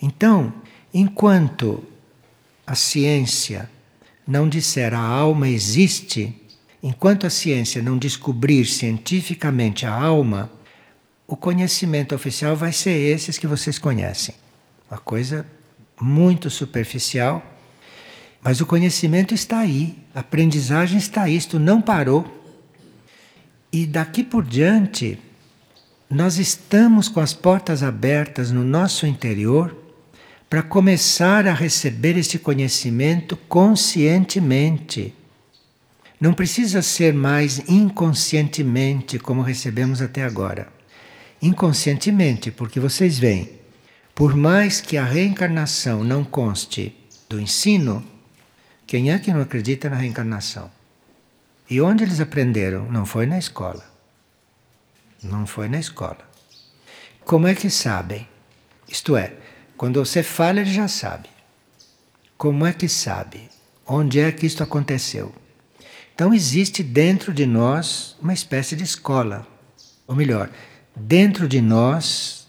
Então, 0.00 0.52
enquanto 0.92 1.82
a 2.66 2.74
ciência 2.74 3.70
não 4.26 4.48
disser 4.48 4.94
a 4.94 5.00
alma 5.00 5.48
existe, 5.48 6.34
enquanto 6.82 7.26
a 7.26 7.30
ciência 7.30 7.82
não 7.82 7.96
descobrir 7.96 8.66
cientificamente 8.66 9.86
a 9.86 9.92
alma, 9.92 10.50
o 11.26 11.36
conhecimento 11.36 12.14
oficial 12.14 12.54
vai 12.54 12.72
ser 12.72 12.90
esses 12.90 13.38
que 13.38 13.46
vocês 13.46 13.78
conhecem. 13.78 14.34
Uma 14.90 14.98
coisa 14.98 15.46
muito 16.00 16.50
superficial, 16.50 17.42
mas 18.42 18.60
o 18.60 18.66
conhecimento 18.66 19.32
está 19.32 19.60
aí, 19.60 19.96
a 20.14 20.20
aprendizagem 20.20 20.98
está 20.98 21.22
aí, 21.22 21.36
isto 21.36 21.58
não 21.58 21.80
parou. 21.80 22.43
E 23.74 23.86
daqui 23.86 24.22
por 24.22 24.44
diante, 24.44 25.18
nós 26.08 26.38
estamos 26.38 27.08
com 27.08 27.18
as 27.18 27.34
portas 27.34 27.82
abertas 27.82 28.52
no 28.52 28.62
nosso 28.62 29.04
interior 29.04 29.76
para 30.48 30.62
começar 30.62 31.48
a 31.48 31.52
receber 31.52 32.16
este 32.16 32.38
conhecimento 32.38 33.36
conscientemente. 33.36 35.12
Não 36.20 36.32
precisa 36.32 36.82
ser 36.82 37.12
mais 37.12 37.68
inconscientemente 37.68 39.18
como 39.18 39.42
recebemos 39.42 40.00
até 40.00 40.22
agora 40.22 40.72
inconscientemente, 41.42 42.52
porque 42.52 42.78
vocês 42.78 43.18
veem, 43.18 43.50
por 44.14 44.36
mais 44.36 44.80
que 44.80 44.96
a 44.96 45.04
reencarnação 45.04 46.04
não 46.04 46.22
conste 46.22 46.94
do 47.28 47.40
ensino, 47.40 48.04
quem 48.86 49.10
é 49.10 49.18
que 49.18 49.32
não 49.32 49.40
acredita 49.40 49.90
na 49.90 49.96
reencarnação? 49.96 50.70
E 51.68 51.80
onde 51.80 52.04
eles 52.04 52.20
aprenderam? 52.20 52.90
Não 52.90 53.06
foi 53.06 53.26
na 53.26 53.38
escola. 53.38 53.84
Não 55.22 55.46
foi 55.46 55.68
na 55.68 55.78
escola. 55.78 56.18
Como 57.24 57.46
é 57.46 57.54
que 57.54 57.70
sabem? 57.70 58.28
Isto 58.86 59.16
é, 59.16 59.32
quando 59.76 60.04
você 60.04 60.22
fala, 60.22 60.60
ele 60.60 60.72
já 60.72 60.86
sabe. 60.86 61.28
Como 62.36 62.66
é 62.66 62.72
que 62.72 62.88
sabe? 62.88 63.48
Onde 63.86 64.20
é 64.20 64.30
que 64.30 64.46
isto 64.46 64.62
aconteceu? 64.62 65.34
Então 66.14 66.34
existe 66.34 66.82
dentro 66.82 67.32
de 67.32 67.46
nós 67.46 68.16
uma 68.20 68.32
espécie 68.32 68.76
de 68.76 68.84
escola. 68.84 69.46
Ou 70.06 70.14
melhor, 70.14 70.50
dentro 70.94 71.48
de 71.48 71.60
nós, 71.60 72.46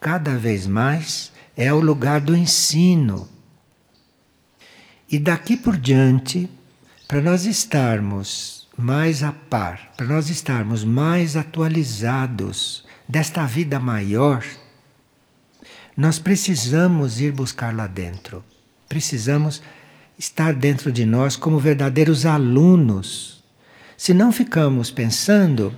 cada 0.00 0.36
vez 0.36 0.66
mais, 0.66 1.32
é 1.56 1.72
o 1.72 1.80
lugar 1.80 2.20
do 2.20 2.36
ensino. 2.36 3.28
E 5.10 5.18
daqui 5.18 5.56
por 5.56 5.76
diante, 5.76 6.50
para 7.06 7.22
nós 7.22 7.46
estarmos 7.46 8.55
mais 8.76 9.22
a 9.22 9.32
par, 9.32 9.92
para 9.96 10.06
nós 10.06 10.28
estarmos 10.28 10.84
mais 10.84 11.36
atualizados 11.36 12.84
desta 13.08 13.46
vida 13.46 13.80
maior, 13.80 14.44
nós 15.96 16.18
precisamos 16.18 17.20
ir 17.20 17.32
buscar 17.32 17.74
lá 17.74 17.86
dentro. 17.86 18.44
Precisamos 18.88 19.62
estar 20.18 20.52
dentro 20.52 20.92
de 20.92 21.06
nós 21.06 21.36
como 21.36 21.58
verdadeiros 21.58 22.26
alunos. 22.26 23.42
Se 23.96 24.12
não 24.12 24.30
ficamos 24.30 24.90
pensando 24.90 25.74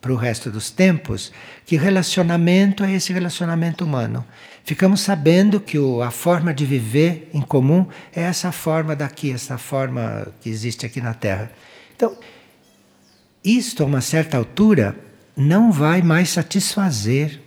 para 0.00 0.12
o 0.12 0.16
resto 0.16 0.50
dos 0.50 0.70
tempos 0.70 1.32
que 1.66 1.76
relacionamento 1.76 2.84
é 2.84 2.92
esse 2.92 3.12
relacionamento 3.12 3.84
humano. 3.84 4.24
Ficamos 4.64 5.00
sabendo 5.00 5.60
que 5.60 5.78
o, 5.78 6.02
a 6.02 6.10
forma 6.10 6.54
de 6.54 6.64
viver 6.64 7.30
em 7.34 7.40
comum 7.40 7.86
é 8.14 8.22
essa 8.22 8.52
forma 8.52 8.94
daqui, 8.94 9.32
essa 9.32 9.58
forma 9.58 10.28
que 10.40 10.48
existe 10.48 10.86
aqui 10.86 11.00
na 11.00 11.14
Terra. 11.14 11.50
Então, 11.98 12.16
isto 13.44 13.82
a 13.82 13.86
uma 13.86 14.00
certa 14.00 14.36
altura 14.36 14.96
não 15.36 15.72
vai 15.72 16.00
mais 16.00 16.28
satisfazer. 16.28 17.40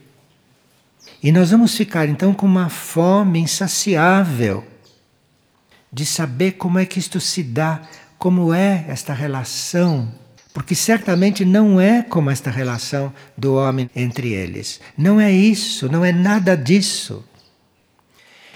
E 1.23 1.31
nós 1.31 1.51
vamos 1.51 1.73
ficar 1.73 2.09
então 2.09 2.33
com 2.33 2.45
uma 2.45 2.67
fome 2.67 3.39
insaciável 3.39 4.65
de 5.89 6.05
saber 6.05 6.53
como 6.53 6.79
é 6.79 6.85
que 6.85 6.99
isto 6.99 7.17
se 7.21 7.41
dá, 7.41 7.81
como 8.17 8.53
é 8.53 8.83
esta 8.89 9.13
relação 9.13 10.11
porque 10.53 10.75
certamente 10.75 11.45
não 11.45 11.79
é 11.79 12.01
como 12.01 12.29
esta 12.29 12.51
relação 12.51 13.13
do 13.37 13.55
homem 13.55 13.89
entre 13.95 14.33
eles. 14.33 14.81
Não 14.97 15.17
é 15.17 15.31
isso, 15.31 15.89
não 15.89 16.03
é 16.03 16.11
nada 16.11 16.57
disso. 16.57 17.23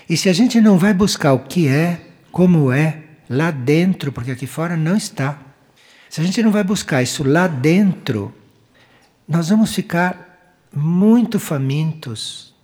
E 0.09 0.17
se 0.17 0.27
a 0.27 0.33
gente 0.33 0.59
não 0.59 0.77
vai 0.77 0.93
buscar 0.93 1.31
o 1.31 1.39
que 1.39 1.69
é, 1.69 2.01
como 2.33 2.69
é, 2.69 2.99
lá 3.29 3.49
dentro, 3.49 4.11
porque 4.11 4.31
aqui 4.31 4.45
fora 4.45 4.75
não 4.75 4.97
está. 4.97 5.44
Se 6.15 6.21
a 6.21 6.23
gente 6.23 6.41
não 6.41 6.49
vai 6.49 6.63
buscar 6.63 7.03
isso 7.03 7.25
lá 7.25 7.45
dentro, 7.45 8.33
nós 9.27 9.49
vamos 9.49 9.75
ficar 9.75 10.57
muito 10.73 11.41
famintos, 11.41 12.55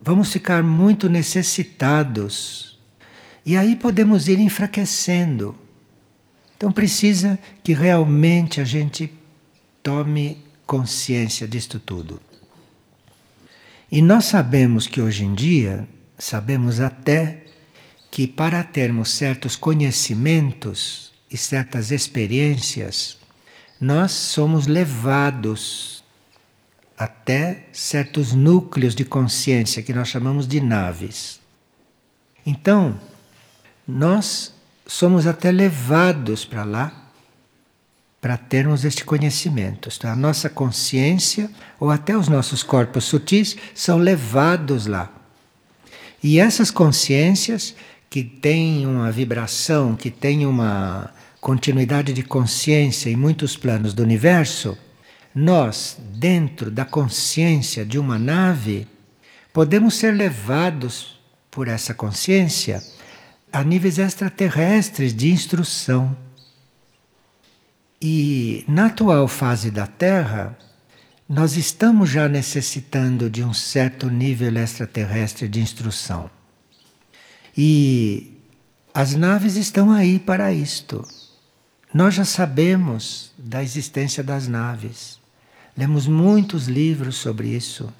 vamos 0.00 0.32
ficar 0.32 0.62
muito 0.62 1.08
necessitados. 1.08 2.78
E 3.44 3.56
aí 3.56 3.74
podemos 3.74 4.28
ir 4.28 4.38
enfraquecendo 4.38 5.58
então 6.56 6.70
precisa 6.70 7.36
que 7.64 7.74
realmente 7.74 8.60
a 8.60 8.64
gente 8.64 9.12
tome 9.82 10.38
consciência 10.64 11.46
disto 11.46 11.78
tudo. 11.78 12.20
E 13.90 14.00
nós 14.00 14.26
sabemos 14.26 14.86
que 14.86 15.00
hoje 15.00 15.24
em 15.24 15.34
dia, 15.34 15.88
sabemos 16.16 16.80
até 16.80 17.44
que 18.10 18.28
para 18.28 18.62
termos 18.64 19.10
certos 19.10 19.54
conhecimentos 19.54 21.05
e 21.30 21.36
certas 21.36 21.90
experiências, 21.90 23.16
nós 23.80 24.12
somos 24.12 24.66
levados 24.66 26.04
até 26.96 27.64
certos 27.72 28.32
núcleos 28.32 28.94
de 28.94 29.04
consciência 29.04 29.82
que 29.82 29.92
nós 29.92 30.08
chamamos 30.08 30.46
de 30.46 30.60
naves. 30.60 31.40
Então, 32.44 32.98
nós 33.86 34.54
somos 34.86 35.26
até 35.26 35.50
levados 35.50 36.44
para 36.44 36.64
lá 36.64 37.06
para 38.20 38.36
termos 38.36 38.84
este 38.84 39.04
conhecimento. 39.04 39.88
É, 40.02 40.08
a 40.08 40.16
nossa 40.16 40.48
consciência 40.48 41.50
ou 41.78 41.90
até 41.90 42.16
os 42.16 42.28
nossos 42.28 42.62
corpos 42.62 43.04
sutis 43.04 43.56
são 43.74 43.98
levados 43.98 44.86
lá. 44.86 45.12
E 46.22 46.40
essas 46.40 46.70
consciências 46.70 47.74
que 48.08 48.24
têm 48.24 48.86
uma 48.86 49.12
vibração, 49.12 49.94
que 49.94 50.10
têm 50.10 50.46
uma 50.46 51.12
continuidade 51.46 52.12
de 52.12 52.24
consciência 52.24 53.08
em 53.08 53.14
muitos 53.14 53.56
planos 53.56 53.94
do 53.94 54.02
universo, 54.02 54.76
nós, 55.32 55.96
dentro 56.14 56.72
da 56.72 56.84
consciência 56.84 57.86
de 57.86 58.00
uma 58.00 58.18
nave, 58.18 58.84
podemos 59.52 59.94
ser 59.94 60.10
levados 60.10 61.20
por 61.48 61.68
essa 61.68 61.94
consciência 61.94 62.82
a 63.52 63.62
níveis 63.62 63.96
extraterrestres 63.96 65.14
de 65.14 65.30
instrução. 65.30 66.16
E 68.02 68.64
na 68.66 68.86
atual 68.86 69.28
fase 69.28 69.70
da 69.70 69.86
Terra, 69.86 70.58
nós 71.28 71.56
estamos 71.56 72.10
já 72.10 72.28
necessitando 72.28 73.30
de 73.30 73.44
um 73.44 73.54
certo 73.54 74.10
nível 74.10 74.52
extraterrestre 74.56 75.46
de 75.46 75.60
instrução. 75.60 76.28
E 77.56 78.36
as 78.92 79.14
naves 79.14 79.54
estão 79.54 79.92
aí 79.92 80.18
para 80.18 80.52
isto. 80.52 81.06
Nós 81.92 82.14
já 82.14 82.24
sabemos 82.24 83.32
da 83.38 83.62
existência 83.62 84.22
das 84.22 84.48
naves. 84.48 85.18
Lemos 85.76 86.06
muitos 86.06 86.66
livros 86.66 87.16
sobre 87.16 87.48
isso. 87.48 87.92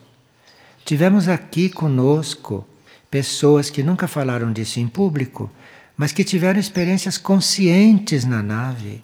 Tivemos 0.85 1.29
aqui 1.29 1.69
conosco 1.69 2.67
pessoas 3.11 3.71
que 3.71 3.83
nunca 3.83 4.09
falaram 4.09 4.53
disso 4.53 4.81
em 4.81 4.89
público, 4.89 5.51
mas 5.97 6.13
que 6.13 6.25
tiveram 6.25 6.61
experiências 6.61 7.17
conscientes 7.17 8.25
na 8.25 8.43
nave. 8.43 9.03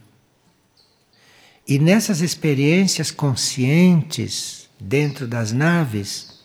E 1.67 1.79
nessas 1.79 2.21
experiências 2.21 3.11
conscientes 3.11 4.69
dentro 4.79 5.27
das 5.27 5.53
naves, 5.53 6.41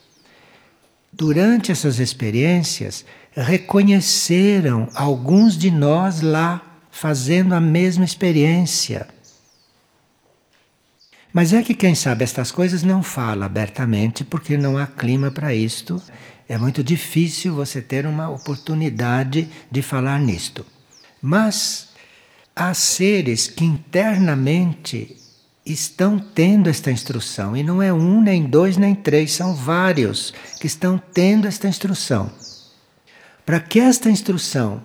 durante 1.11 1.71
essas 1.71 1.99
experiências, 1.99 3.03
reconheceram 3.35 4.89
alguns 4.93 5.57
de 5.57 5.71
nós 5.71 6.21
lá 6.21 6.66
fazendo 6.97 7.53
a 7.53 7.61
mesma 7.61 8.03
experiência. 8.03 9.07
Mas 11.31 11.53
é 11.53 11.61
que 11.61 11.75
quem 11.75 11.93
sabe 11.93 12.23
estas 12.23 12.51
coisas 12.51 12.81
não 12.81 13.03
fala 13.03 13.45
abertamente 13.45 14.23
porque 14.23 14.57
não 14.57 14.79
há 14.79 14.87
clima 14.87 15.29
para 15.29 15.53
isto. 15.53 16.01
É 16.49 16.57
muito 16.57 16.83
difícil 16.83 17.53
você 17.53 17.83
ter 17.83 18.07
uma 18.07 18.29
oportunidade 18.29 19.47
de 19.69 19.81
falar 19.83 20.19
nisto. 20.19 20.65
Mas 21.21 21.89
há 22.55 22.73
seres 22.73 23.47
que 23.47 23.63
internamente 23.63 25.15
estão 25.63 26.17
tendo 26.17 26.67
esta 26.67 26.89
instrução, 26.89 27.55
e 27.55 27.61
não 27.61 27.79
é 27.79 27.93
um, 27.93 28.21
nem 28.21 28.45
dois, 28.45 28.75
nem 28.75 28.95
três, 28.95 29.33
são 29.33 29.53
vários 29.53 30.33
que 30.59 30.65
estão 30.65 30.97
tendo 30.97 31.47
esta 31.47 31.67
instrução. 31.67 32.31
Para 33.45 33.59
que 33.59 33.79
esta 33.79 34.09
instrução 34.09 34.81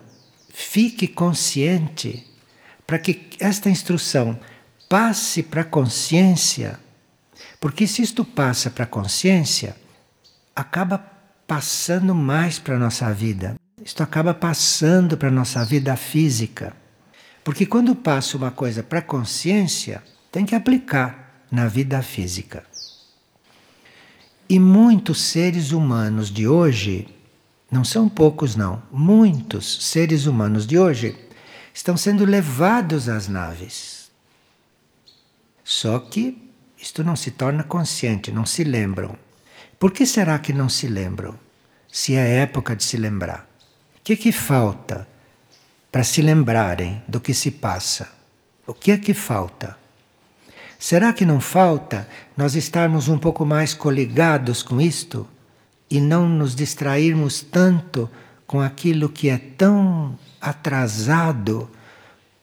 fique 0.52 1.08
consciente, 1.08 2.26
para 2.86 2.98
que 2.98 3.30
esta 3.40 3.70
instrução 3.70 4.38
passe 4.88 5.42
para 5.42 5.62
a 5.62 5.64
consciência, 5.64 6.78
porque 7.58 7.86
se 7.86 8.02
isto 8.02 8.24
passa 8.24 8.70
para 8.70 8.84
a 8.84 8.86
consciência, 8.86 9.74
acaba 10.54 10.98
passando 11.46 12.14
mais 12.14 12.58
para 12.58 12.76
a 12.76 12.78
nossa 12.78 13.12
vida. 13.12 13.56
Isto 13.82 14.02
acaba 14.02 14.34
passando 14.34 15.16
para 15.16 15.28
a 15.28 15.32
nossa 15.32 15.64
vida 15.64 15.96
física. 15.96 16.76
Porque 17.42 17.66
quando 17.66 17.96
passa 17.96 18.36
uma 18.36 18.50
coisa 18.50 18.82
para 18.82 19.00
a 19.00 19.02
consciência, 19.02 20.02
tem 20.30 20.44
que 20.44 20.54
aplicar 20.54 21.46
na 21.50 21.66
vida 21.66 22.00
física. 22.02 22.64
E 24.48 24.58
muitos 24.58 25.20
seres 25.20 25.72
humanos 25.72 26.30
de 26.30 26.46
hoje, 26.46 27.08
não 27.72 27.84
são 27.84 28.06
poucos 28.06 28.54
não, 28.54 28.82
muitos 28.92 29.86
seres 29.86 30.26
humanos 30.26 30.66
de 30.66 30.78
hoje 30.78 31.16
estão 31.72 31.96
sendo 31.96 32.26
levados 32.26 33.08
às 33.08 33.28
naves. 33.28 34.10
Só 35.64 35.98
que 35.98 36.52
isto 36.76 37.02
não 37.02 37.16
se 37.16 37.30
torna 37.30 37.64
consciente, 37.64 38.30
não 38.30 38.44
se 38.44 38.62
lembram. 38.62 39.16
Por 39.78 39.90
que 39.90 40.04
será 40.04 40.38
que 40.38 40.52
não 40.52 40.68
se 40.68 40.86
lembram? 40.86 41.34
Se 41.90 42.14
é 42.14 42.42
época 42.42 42.76
de 42.76 42.84
se 42.84 42.98
lembrar. 42.98 43.48
O 43.96 44.02
que, 44.04 44.16
que 44.16 44.32
falta 44.32 45.08
para 45.90 46.04
se 46.04 46.20
lembrarem 46.20 47.02
do 47.08 47.20
que 47.20 47.32
se 47.32 47.50
passa? 47.50 48.12
O 48.66 48.74
que 48.74 48.92
é 48.92 48.98
que 48.98 49.14
falta? 49.14 49.78
Será 50.78 51.10
que 51.14 51.24
não 51.24 51.40
falta 51.40 52.06
nós 52.36 52.54
estarmos 52.54 53.08
um 53.08 53.16
pouco 53.16 53.46
mais 53.46 53.72
coligados 53.72 54.62
com 54.62 54.78
isto 54.78 55.26
e 55.92 56.00
não 56.00 56.26
nos 56.26 56.54
distrairmos 56.54 57.42
tanto 57.42 58.08
com 58.46 58.62
aquilo 58.62 59.10
que 59.10 59.28
é 59.28 59.36
tão 59.36 60.18
atrasado? 60.40 61.68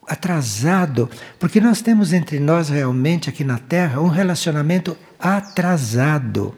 Atrasado, 0.08 1.10
porque 1.40 1.60
nós 1.60 1.82
temos 1.82 2.14
entre 2.14 2.40
nós 2.40 2.70
realmente 2.70 3.28
aqui 3.28 3.44
na 3.44 3.58
Terra 3.58 4.00
um 4.00 4.08
relacionamento 4.08 4.96
atrasado. 5.20 6.56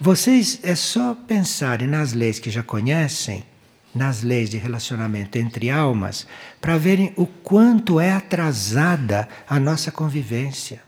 Vocês 0.00 0.60
é 0.62 0.76
só 0.76 1.12
pensarem 1.26 1.88
nas 1.88 2.12
leis 2.12 2.38
que 2.38 2.50
já 2.50 2.62
conhecem 2.62 3.44
nas 3.92 4.22
leis 4.22 4.50
de 4.50 4.58
relacionamento 4.58 5.38
entre 5.38 5.70
almas 5.70 6.24
para 6.60 6.78
verem 6.78 7.12
o 7.16 7.26
quanto 7.26 7.98
é 7.98 8.12
atrasada 8.12 9.28
a 9.48 9.58
nossa 9.58 9.90
convivência. 9.90 10.83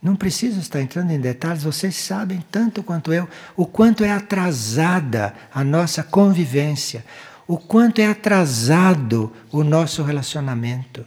Não 0.00 0.14
preciso 0.14 0.60
estar 0.60 0.80
entrando 0.80 1.10
em 1.10 1.20
detalhes, 1.20 1.64
vocês 1.64 1.96
sabem 1.96 2.44
tanto 2.50 2.82
quanto 2.82 3.12
eu 3.12 3.28
o 3.56 3.66
quanto 3.66 4.04
é 4.04 4.12
atrasada 4.12 5.34
a 5.52 5.64
nossa 5.64 6.02
convivência, 6.02 7.04
o 7.46 7.56
quanto 7.56 8.00
é 8.00 8.06
atrasado 8.06 9.32
o 9.50 9.64
nosso 9.64 10.02
relacionamento. 10.02 11.04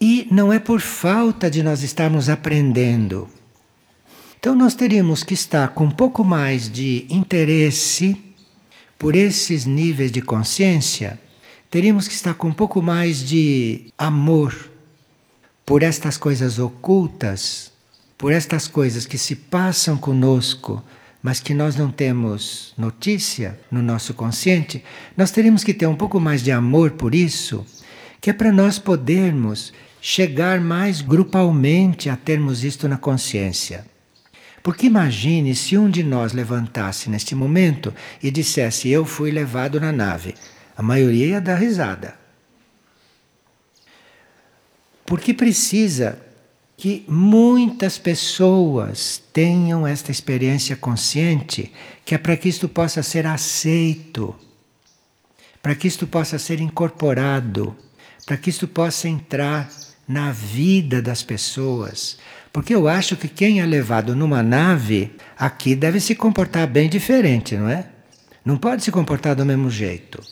E 0.00 0.28
não 0.30 0.52
é 0.52 0.58
por 0.58 0.80
falta 0.80 1.50
de 1.50 1.62
nós 1.62 1.82
estarmos 1.82 2.28
aprendendo 2.28 3.28
então 4.44 4.54
nós 4.54 4.74
teríamos 4.74 5.22
que 5.22 5.32
estar 5.32 5.68
com 5.68 5.84
um 5.84 5.90
pouco 5.90 6.22
mais 6.22 6.70
de 6.70 7.06
interesse 7.08 8.14
por 8.98 9.16
esses 9.16 9.64
níveis 9.64 10.12
de 10.12 10.20
consciência, 10.20 11.18
teríamos 11.70 12.06
que 12.06 12.12
estar 12.12 12.34
com 12.34 12.48
um 12.48 12.52
pouco 12.52 12.82
mais 12.82 13.26
de 13.26 13.86
amor 13.96 14.70
por 15.64 15.82
estas 15.82 16.16
coisas 16.16 16.58
ocultas, 16.58 17.72
por 18.18 18.32
estas 18.32 18.68
coisas 18.68 19.06
que 19.06 19.18
se 19.18 19.34
passam 19.34 19.96
conosco, 19.96 20.82
mas 21.22 21.40
que 21.40 21.54
nós 21.54 21.74
não 21.74 21.90
temos 21.90 22.74
notícia 22.76 23.58
no 23.70 23.80
nosso 23.80 24.12
consciente, 24.12 24.84
nós 25.16 25.30
teríamos 25.30 25.64
que 25.64 25.72
ter 25.72 25.86
um 25.86 25.96
pouco 25.96 26.20
mais 26.20 26.42
de 26.42 26.52
amor 26.52 26.92
por 26.92 27.14
isso, 27.14 27.64
que 28.20 28.28
é 28.28 28.32
para 28.32 28.52
nós 28.52 28.78
podermos 28.78 29.72
chegar 30.02 30.60
mais 30.60 31.00
grupalmente 31.00 32.10
a 32.10 32.16
termos 32.16 32.62
isto 32.62 32.86
na 32.86 32.98
consciência. 32.98 33.86
Porque 34.62 34.86
imagine 34.86 35.54
se 35.54 35.78
um 35.78 35.90
de 35.90 36.02
nós 36.02 36.32
levantasse 36.32 37.08
neste 37.08 37.34
momento 37.34 37.92
e 38.22 38.30
dissesse: 38.30 38.88
Eu 38.88 39.04
fui 39.04 39.30
levado 39.30 39.78
na 39.78 39.92
nave. 39.92 40.34
A 40.76 40.82
maioria 40.82 41.26
ia 41.26 41.40
dar 41.40 41.56
risada. 41.56 42.23
Porque 45.06 45.34
precisa 45.34 46.18
que 46.76 47.04
muitas 47.08 47.98
pessoas 47.98 49.22
tenham 49.32 49.86
esta 49.86 50.10
experiência 50.10 50.76
consciente, 50.76 51.72
que 52.04 52.14
é 52.14 52.18
para 52.18 52.36
que 52.36 52.48
isto 52.48 52.68
possa 52.68 53.02
ser 53.02 53.26
aceito, 53.26 54.34
para 55.62 55.74
que 55.74 55.86
isto 55.86 56.06
possa 56.06 56.38
ser 56.38 56.60
incorporado, 56.60 57.76
para 58.26 58.36
que 58.36 58.50
isto 58.50 58.66
possa 58.66 59.08
entrar 59.08 59.70
na 60.06 60.32
vida 60.32 61.00
das 61.00 61.22
pessoas, 61.22 62.18
porque 62.52 62.74
eu 62.74 62.86
acho 62.86 63.16
que 63.16 63.28
quem 63.28 63.60
é 63.60 63.66
levado 63.66 64.14
numa 64.14 64.42
nave 64.42 65.16
aqui 65.36 65.74
deve 65.74 65.98
se 66.00 66.14
comportar 66.14 66.66
bem 66.66 66.88
diferente, 66.88 67.56
não 67.56 67.68
é? 67.68 67.86
Não 68.44 68.56
pode 68.56 68.84
se 68.84 68.92
comportar 68.92 69.34
do 69.34 69.44
mesmo 69.44 69.70
jeito. 69.70 70.22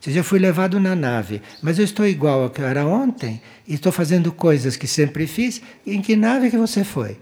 Se 0.00 0.16
eu 0.16 0.22
fui 0.22 0.38
levado 0.38 0.78
na 0.78 0.94
nave, 0.94 1.42
mas 1.60 1.78
eu 1.78 1.84
estou 1.84 2.06
igual 2.06 2.42
ao 2.42 2.50
que 2.50 2.60
eu 2.60 2.66
era 2.66 2.86
ontem 2.86 3.40
e 3.66 3.74
estou 3.74 3.90
fazendo 3.90 4.30
coisas 4.30 4.76
que 4.76 4.86
sempre 4.86 5.26
fiz, 5.26 5.60
em 5.86 6.00
que 6.00 6.14
nave 6.14 6.50
que 6.50 6.56
você 6.56 6.84
foi? 6.84 7.18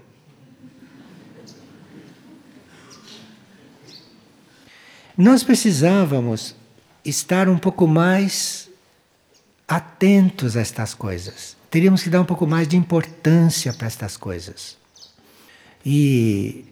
Nós 5.17 5.43
precisávamos 5.43 6.55
estar 7.03 7.49
um 7.49 7.57
pouco 7.57 7.87
mais 7.87 8.69
atentos 9.67 10.55
a 10.55 10.61
estas 10.61 10.93
coisas 10.93 11.55
teríamos 11.75 12.01
que 12.01 12.09
dar 12.09 12.21
um 12.21 12.25
pouco 12.25 12.47
mais 12.47 12.69
de 12.69 12.77
importância 12.77 13.73
para 13.73 13.85
estas 13.85 14.15
coisas. 14.15 14.77
E 15.85 16.63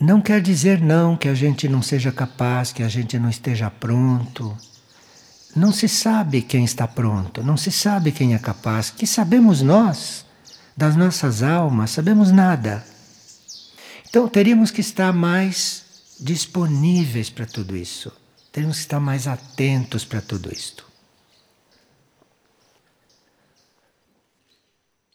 não 0.00 0.20
quer 0.20 0.40
dizer 0.40 0.80
não 0.80 1.16
que 1.16 1.26
a 1.26 1.34
gente 1.34 1.68
não 1.68 1.82
seja 1.82 2.12
capaz, 2.12 2.70
que 2.70 2.84
a 2.84 2.88
gente 2.88 3.18
não 3.18 3.28
esteja 3.28 3.68
pronto. 3.68 4.56
Não 5.54 5.72
se 5.72 5.88
sabe 5.88 6.42
quem 6.42 6.64
está 6.64 6.86
pronto, 6.86 7.42
não 7.42 7.56
se 7.56 7.70
sabe 7.70 8.12
quem 8.12 8.34
é 8.34 8.38
capaz. 8.38 8.90
Que 8.90 9.06
sabemos 9.06 9.62
nós 9.62 10.24
das 10.76 10.96
nossas 10.96 11.42
almas? 11.42 11.90
Sabemos 11.90 12.32
nada. 12.32 12.84
Então 14.08 14.28
teríamos 14.28 14.70
que 14.70 14.80
estar 14.80 15.12
mais 15.12 15.84
disponíveis 16.20 17.30
para 17.30 17.46
tudo 17.46 17.76
isso. 17.76 18.12
Teríamos 18.52 18.78
que 18.78 18.84
estar 18.84 19.00
mais 19.00 19.26
atentos 19.26 20.04
para 20.04 20.20
tudo 20.20 20.52
isto. 20.52 20.83